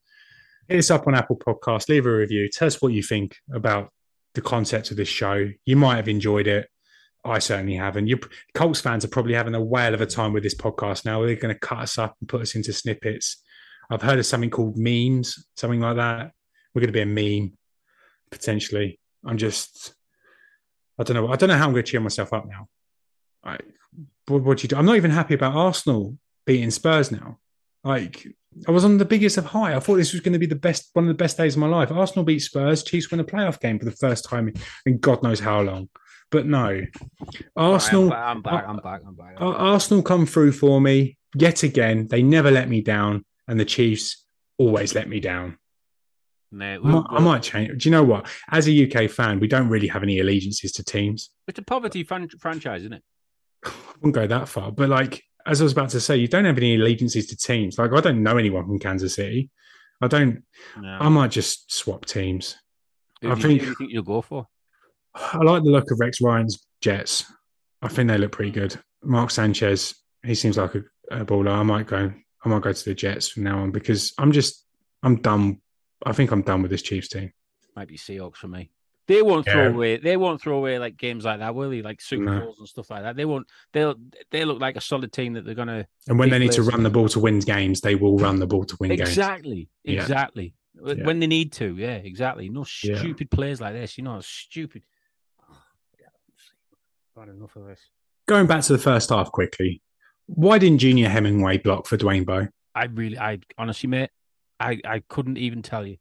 [0.69, 1.89] Hit us up on Apple Podcast.
[1.89, 2.49] Leave a review.
[2.49, 3.93] Tell us what you think about
[4.35, 5.49] the concept of this show.
[5.65, 6.69] You might have enjoyed it.
[7.25, 8.07] I certainly haven't.
[8.07, 8.21] You
[8.55, 11.25] Colts fans are probably having a whale of a time with this podcast now.
[11.25, 13.43] They're going to cut us up and put us into snippets.
[13.91, 16.33] I've heard of something called memes, something like that.
[16.77, 17.07] We're going to be a
[17.41, 17.55] meme
[18.31, 19.01] potentially.
[19.25, 19.95] I'm just,
[20.99, 21.33] I don't know.
[21.33, 22.69] I don't know how I'm going to cheer myself up now.
[23.43, 23.57] I,
[24.27, 24.77] what, what do you do?
[24.77, 27.39] I'm not even happy about Arsenal beating Spurs now.
[27.83, 28.27] Like
[28.69, 29.75] I was on the biggest of high.
[29.75, 31.61] I thought this was going to be the best, one of the best days of
[31.61, 31.91] my life.
[31.91, 32.83] Arsenal beat Spurs.
[32.83, 34.53] Chiefs win a playoff game for the first time
[34.85, 35.89] in God knows how long.
[36.31, 36.83] But no,
[37.57, 38.13] Arsenal.
[38.13, 38.43] I'm back.
[38.43, 38.69] I'm back.
[38.69, 39.01] I'm back.
[39.07, 39.35] I'm back.
[39.39, 42.07] Ar- Arsenal come through for me yet again.
[42.09, 44.27] They never let me down, and the Chiefs
[44.59, 45.57] always let me down.
[46.53, 47.83] I we'll- might, I might change.
[47.83, 48.29] Do you know what?
[48.51, 48.73] As a
[49.05, 51.31] UK fan, we don't really have any allegiances to teams.
[51.49, 53.03] It's a poverty fran- franchise, isn't it?
[53.65, 56.45] I wouldn't go that far, but like as I was about to say, you don't
[56.45, 57.79] have any allegiances to teams.
[57.79, 59.51] Like I don't know anyone from Kansas City.
[60.01, 60.43] I don't.
[60.81, 60.99] No.
[61.01, 62.57] I might just swap teams.
[63.23, 64.47] Who I do think- you think you'll go for?
[65.15, 67.25] I like the look of Rex Ryan's Jets.
[67.81, 68.77] I think they look pretty good.
[69.03, 69.95] Mark Sanchez,
[70.25, 71.53] he seems like a, a baller.
[71.53, 72.13] I might go.
[72.45, 74.65] I might go to the Jets from now on because I'm just.
[75.03, 75.61] I'm done.
[76.05, 77.33] I think I'm done with this Chiefs team.
[77.75, 78.71] Might be Seahawks for me.
[79.09, 79.53] They won't Yeah.
[79.53, 79.97] throw away.
[79.99, 81.81] They won't throw away like games like that, will they?
[81.83, 82.41] Like Super No.
[82.41, 83.15] Bowls and stuff like that.
[83.17, 83.47] They won't.
[83.73, 83.95] They'll.
[84.31, 85.87] They look like a solid team that they're gonna.
[86.09, 88.47] And when they need to run the ball to win games, they will run the
[88.49, 89.01] ball to win games.
[89.09, 89.69] Exactly.
[89.85, 90.01] Yeah.
[90.03, 90.55] Exactly.
[90.75, 91.05] When Yeah.
[91.07, 91.77] when they need to.
[91.77, 91.95] Yeah.
[91.97, 92.49] Exactly.
[92.49, 92.99] No Yeah.
[92.99, 93.97] stupid plays like this.
[93.97, 94.83] You know, stupid.
[97.15, 97.81] Got enough of this.
[98.27, 99.81] Going back to the first half quickly,
[100.27, 102.49] why didn't Junior Hemingway block for Dwayne Bowe?
[102.75, 104.11] I really, I honestly, mate,
[104.61, 105.97] I, I couldn't even tell you.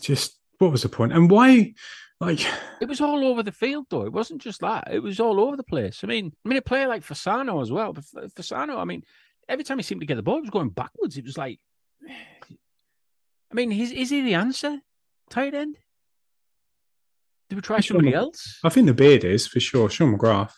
[0.00, 1.12] Just what was the point?
[1.12, 1.74] And why?
[2.20, 2.40] Like,
[2.80, 4.02] It was all over the field, though.
[4.06, 4.88] It wasn't just that.
[4.92, 6.00] It was all over the place.
[6.04, 7.92] I mean, I mean, a player like Fasano as well.
[7.92, 8.04] But
[8.34, 9.02] Fasano, I mean,
[9.48, 11.16] every time he seemed to get the ball, it was going backwards.
[11.16, 11.58] It was like,
[12.08, 14.78] I mean, is is he the answer?
[15.30, 15.76] Tight end?
[17.50, 17.96] Do we try Sure.
[17.96, 18.58] somebody else?
[18.64, 19.90] I think the beard is for sure.
[19.90, 20.52] Sean McGrath.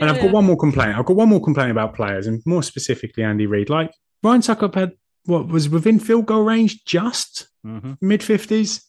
[0.00, 0.96] And I've got one more complaint.
[0.96, 3.68] I've got one more complaint about players, and more specifically Andy Reid.
[3.70, 3.92] Like
[4.22, 4.92] Ryan Tucker had
[5.26, 7.96] what was within field goal range, just Mhm.
[8.00, 8.82] mid fifties,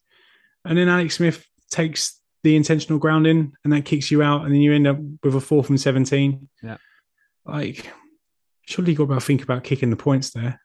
[0.65, 4.61] and then Alex Smith takes the intentional grounding, and that kicks you out, and then
[4.61, 6.49] you end up with a fourth and seventeen.
[6.63, 6.77] Yeah.
[7.45, 7.91] like
[8.67, 10.59] surely you got to think about kicking the points there.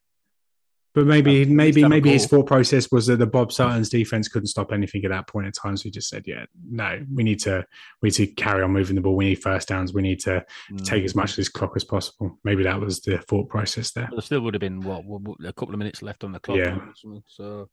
[0.93, 4.73] But maybe, maybe, maybe his thought process was that the Bob Sutton's defense couldn't stop
[4.73, 5.77] anything at that point in time.
[5.77, 7.65] So he just said, "Yeah, no, we need to,
[8.03, 9.15] we need to carry on moving the ball.
[9.15, 9.95] We need first downs.
[9.95, 10.45] We need to
[10.83, 11.17] take as mm.
[11.17, 14.09] much of this clock as possible." Maybe that was the thought process there.
[14.11, 15.05] There still would have been what,
[15.45, 16.59] a couple of minutes left on the clock.
[16.59, 16.81] Yeah.
[17.27, 17.71] So,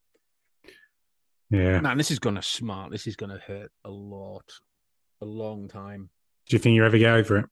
[1.50, 1.80] Yeah.
[1.80, 2.92] man, this is gonna smart.
[2.92, 4.48] This is gonna hurt a lot,
[5.20, 6.10] a long time.
[6.46, 7.46] Do you think you ever get over it?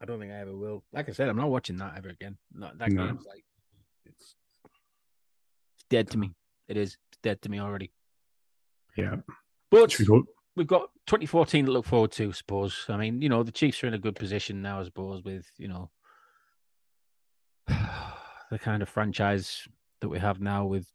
[0.00, 0.84] I don't think I ever will.
[0.92, 2.38] Like I said, I'm not watching that ever again.
[2.52, 3.06] No, that No.
[3.08, 3.44] game's like
[4.06, 4.36] it's
[5.90, 6.32] dead to me.
[6.68, 7.92] It is it's dead to me already.
[8.96, 9.16] Yeah.
[9.70, 10.24] But we go-
[10.56, 12.86] we've got 2014 to look forward to, I suppose.
[12.88, 15.46] I mean, you know, the Chiefs are in a good position now, I suppose, with
[15.58, 15.90] you know
[17.68, 19.68] the kind of franchise
[20.00, 20.86] that we have now with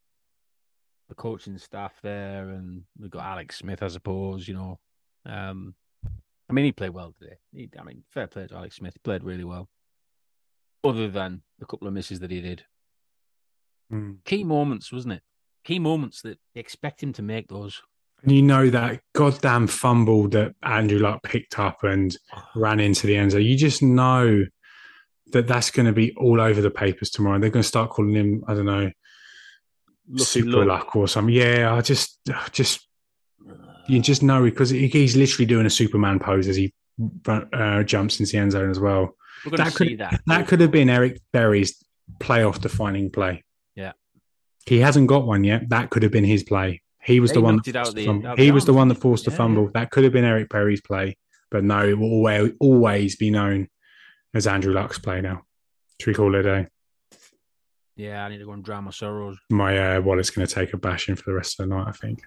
[1.10, 4.48] the coaching staff there, and we've got Alex Smith, I suppose.
[4.48, 4.80] You know,
[5.26, 5.76] um,
[6.50, 7.38] I mean, he played well today.
[7.54, 8.94] He, I mean, fair play to Alex Smith.
[8.94, 9.70] He played really well,
[10.84, 12.66] other than the couple of misses that he did.
[13.92, 14.18] Mm.
[14.26, 15.22] Key moments, wasn't it?
[15.64, 17.82] Key moments that they expect him to make those.
[18.24, 22.16] And you know that goddamn fumble that Andrew Luck picked up and
[22.56, 23.44] ran into the end zone.
[23.44, 24.46] You just know
[25.32, 27.40] that that's going to be all over the papers tomorrow.
[27.40, 28.92] They're going to start calling him, I don't know,
[30.08, 30.86] Lucky super luck.
[30.86, 31.34] luck or something.
[31.34, 32.20] Yeah, I just,
[32.52, 32.88] just
[33.88, 36.74] you just know because he's literally doing a Superman pose as he
[37.28, 39.16] uh, jumps into the end zone as well.
[39.46, 40.22] We're going to That could- see that.
[40.28, 41.76] That could have been Eric Berry's
[42.20, 43.44] playoff defining play.
[44.68, 44.76] Yeah.
[44.76, 45.70] He hasn't got one yet.
[45.70, 46.82] That could have been his play.
[47.04, 49.26] He was Yeah, the one that forced the- the He was the one that forced
[49.26, 49.70] the fumble.
[49.74, 51.18] That could have been Eric Berry's play.
[51.52, 53.70] But no, it will always, always be known
[54.34, 55.44] as Andrew Luck's play now.
[56.02, 56.68] Should we call it a day?
[57.96, 59.38] Yeah, I need to go and drown my sorrows.
[59.50, 61.92] My uh, wallet's going to take a bashing for the rest of the night, I
[61.92, 62.24] think.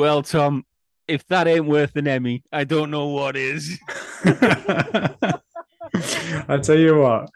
[0.00, 0.64] Well, Tom,
[1.06, 3.78] if that ain't worth an Emmy, I don't know what is.
[4.24, 5.10] I
[6.62, 7.28] tell you what,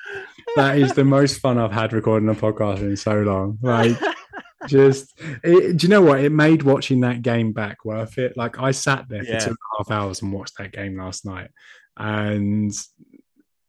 [0.57, 3.59] that is the most fun I've had recording a podcast in so long.
[3.61, 3.99] Like,
[4.67, 5.13] just
[5.43, 6.21] it, do you know what?
[6.21, 8.35] It made watching that game back worth it.
[8.35, 9.41] Like, I sat there for Yeah.
[9.41, 11.51] two and a half hours and watched that game last night,
[11.99, 12.73] and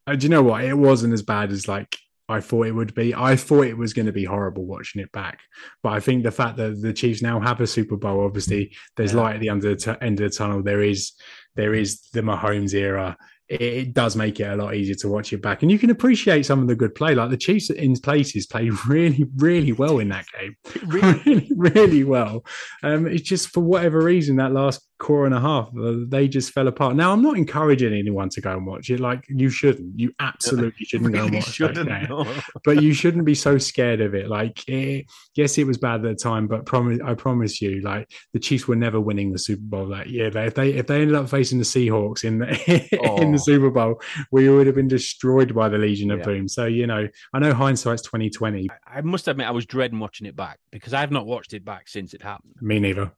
[0.08, 0.64] uh, do you know what?
[0.64, 3.14] It wasn't as bad as like I thought it would be.
[3.14, 5.40] I thought it was going to be horrible watching it back,
[5.84, 9.14] but I think the fact that the Chiefs now have a Super Bowl, obviously, there's
[9.14, 9.22] Yeah.
[9.22, 10.64] light at the end of the end of the tunnel.
[10.64, 11.14] There is
[11.56, 13.16] there is the Mahomes era.
[13.48, 15.92] It, it does make it a lot easier to watch it back, and you can
[15.92, 17.14] appreciate some of the good play.
[17.14, 20.56] Like the Chiefs in places played really, really well in that game,
[20.88, 22.44] really, really well.
[22.82, 26.52] Um, it's just for whatever reason that last quarter and a half, uh, they just
[26.52, 26.96] fell apart.
[26.96, 29.00] Now I'm not encouraging anyone to go and watch it.
[29.00, 30.00] Like you shouldn't.
[30.00, 31.90] You absolutely shouldn't go and watch that shouldn't.
[31.90, 32.26] game no.
[32.64, 34.30] but you shouldn't be so scared of it.
[34.30, 38.10] Like, it, yes, it was bad at the time, but promise, I promise you, like
[38.34, 40.30] the Chiefs were never winning the Super Bowl that year.
[40.30, 42.48] They, if they if they ended up facing the Seahawks in the
[43.22, 43.32] in Oh.
[43.32, 46.26] the Super Bowl, we would have been destroyed by the Legion of Yeah.
[46.26, 46.48] Boom.
[46.48, 48.70] So you know, I know hindsight's twenty twenty.
[48.88, 51.88] I must admit, I was dreading watching it back because I've not watched it back
[51.88, 52.54] since it happened.
[52.62, 53.12] Me neither.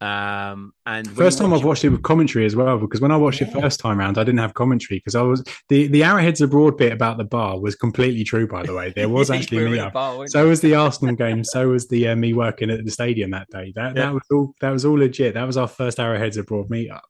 [0.00, 3.16] Um, and First time watch I've watched it with commentary as well, because when I
[3.16, 6.40] watched it first time round, I didn't have commentary because I was the the Arrowheads
[6.40, 8.46] abroad bit about the bar was completely true.
[8.46, 9.78] By the way, there was actually me.
[9.78, 9.92] Up.
[9.92, 11.44] bar, So was the Arsenal game.
[11.44, 13.72] So was the uh, me working at the stadium that day.
[13.76, 14.06] That Yeah.
[14.06, 14.54] that was all.
[14.60, 15.34] That was all legit.
[15.34, 17.00] That was our first Arrowheads abroad meetup.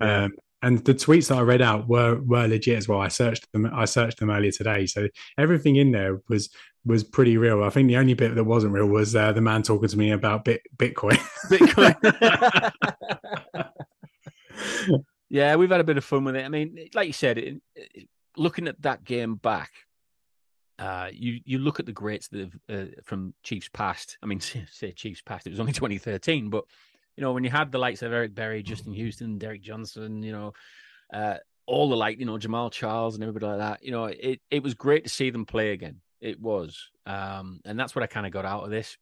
[0.00, 0.24] Yeah.
[0.24, 0.32] Um,
[0.62, 3.00] and the tweets that I read out were were legit as well.
[3.00, 3.66] I searched them.
[3.72, 4.86] I searched them earlier today.
[4.86, 6.50] So everything in there was
[6.84, 7.62] was pretty real.
[7.64, 10.12] I think the only bit that wasn't real was uh, the man talking to me
[10.12, 11.18] about bit, Bitcoin.
[11.50, 12.72] Bitcoin.
[15.28, 16.44] yeah, we've had a bit of fun with it.
[16.44, 19.70] I mean, like you said, it, it- looking at that game back,
[20.78, 24.18] uh, you you look at the greats that have uh, from Chiefs past.
[24.22, 24.40] I mean,
[24.70, 25.46] say Chiefs past.
[25.46, 26.64] It was only 2013, but
[27.16, 30.32] you know when you had the likes of Eric Berry, Justin Houston, Derrick Johnson, you
[30.32, 30.52] know,
[31.12, 31.36] uh,
[31.66, 33.84] all the like, you know, Jamaal Charles and everybody like that.
[33.84, 36.00] You know, it it was great to see them play again.
[36.20, 38.96] It was, um, and that's what I kind of got out of this.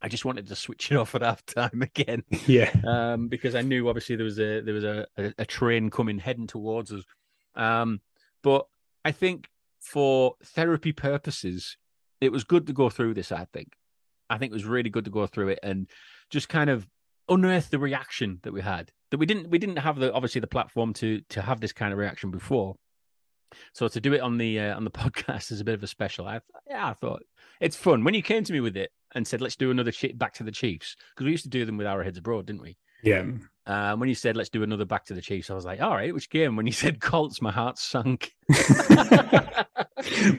[0.00, 2.72] I just wanted to switch it off at half time again yeah.
[2.86, 6.18] um, because I knew obviously there was a there was a, a, a train coming
[6.18, 7.04] heading towards us.
[7.54, 8.00] Um,
[8.42, 8.66] but
[9.04, 9.48] I think
[9.80, 11.76] for therapy purposes,
[12.20, 13.32] it was good to go through this.
[13.32, 13.72] I think,
[14.30, 15.88] I think it was really good to go through it and
[16.30, 16.86] just kind of
[17.28, 18.92] unearth the reaction that we had.
[19.10, 21.92] That we didn't we didn't have the obviously the platform to to have this kind
[21.92, 22.76] of reaction before.
[23.72, 25.86] So to do it on the uh, on the podcast is a bit of a
[25.86, 26.26] special.
[26.26, 27.22] I yeah, I thought
[27.60, 30.18] it's fun when you came to me with it and said let's do another shit
[30.18, 32.76] back to the Chiefs because we used to do them with Arrowheads Abroad, didn't we?
[33.02, 33.24] Yeah.
[33.66, 35.94] Um, when you said let's do another back to the Chiefs, I was like, all
[35.94, 36.56] right, which game?
[36.56, 38.34] When you said Colts, my heart sunk.
[38.48, 38.58] well,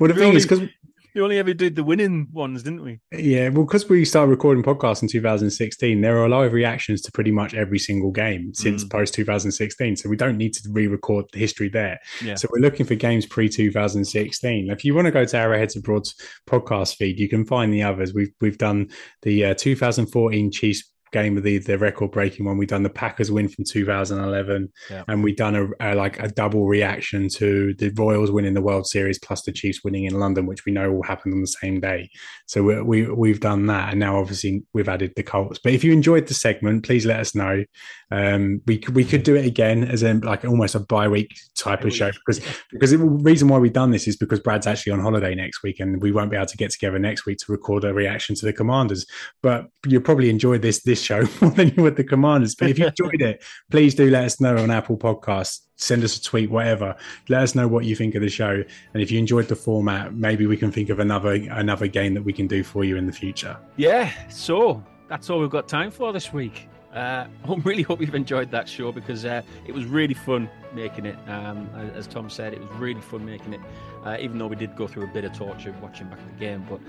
[0.08, 0.68] the thing is, because
[1.16, 3.00] We only ever did the winning ones, didn't we?
[3.12, 7.32] Yeah, well, because we started recording podcasts in 2016, there are live reactions to pretty
[7.32, 8.92] much every single game since Mm.
[8.92, 9.96] post 2016.
[9.96, 12.00] So we don't need to re-record the history there.
[12.24, 12.36] Yeah.
[12.36, 14.70] So we're looking for games pre 2016.
[14.70, 16.16] If you want to go to Arrowheads Abroad's
[16.48, 18.14] podcast feed, you can find the others.
[18.14, 18.90] We've we've done
[19.24, 22.58] the uh, 2014 Chiefs game of the the record breaking one.
[22.58, 25.04] We done the Packers win from 2011, Yeah.
[25.08, 28.88] and we done a, a like a double reaction to the Royals winning the World
[28.88, 31.80] Series plus the Chiefs winning in London, which we know all happened on the same
[31.80, 32.10] day.
[32.48, 35.60] So we, we we've done that, and now obviously we've added the Colts.
[35.64, 37.64] But if you enjoyed the segment, please let us know.
[38.12, 41.30] Um, we could- we could do it again as in like almost a bi week
[41.56, 42.42] type of show because
[42.72, 45.80] because the reason why we've done this is because Brad's actually on holiday next week,
[45.80, 48.46] and we won't be able to get together next week to record a reaction to
[48.46, 49.06] the Commanders.
[49.44, 52.56] But you'll probably enjoy this this show more than you would the Commanders.
[52.56, 55.60] But if you enjoyed it, please do let us know on Apple Podcasts.
[55.76, 56.96] Send us a tweet, whatever.
[57.30, 60.14] Let us know what you think of the show, and if you enjoyed the format,
[60.14, 63.06] maybe we can think of another another game that we can do for you in
[63.06, 63.56] the future.
[63.78, 66.68] Yeah, so that's all we've got time for this week.
[66.94, 71.06] Uh, I really hope you've enjoyed that show because uh, it was really fun making
[71.06, 71.18] it.
[71.28, 73.62] Um, as- Tom said, it was really fun making it,
[74.04, 76.66] uh, even though we did go through a bit of torture watching back the game.
[76.70, 76.80] But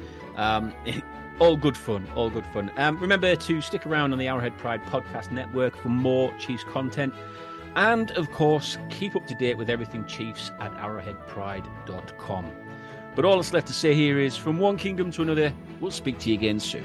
[0.40, 0.72] um,
[1.40, 2.70] all good fun, all good fun.
[2.76, 7.14] Um, remember to stick around on the Arrowhead Pride Podcast Network for more Chiefs content.
[7.76, 12.51] And of course, keep up to date with everything Chiefs at arrowheadpride.com.
[13.14, 16.18] But all that's left to say here is from one kingdom to another, we'll speak
[16.20, 16.84] to you again soon.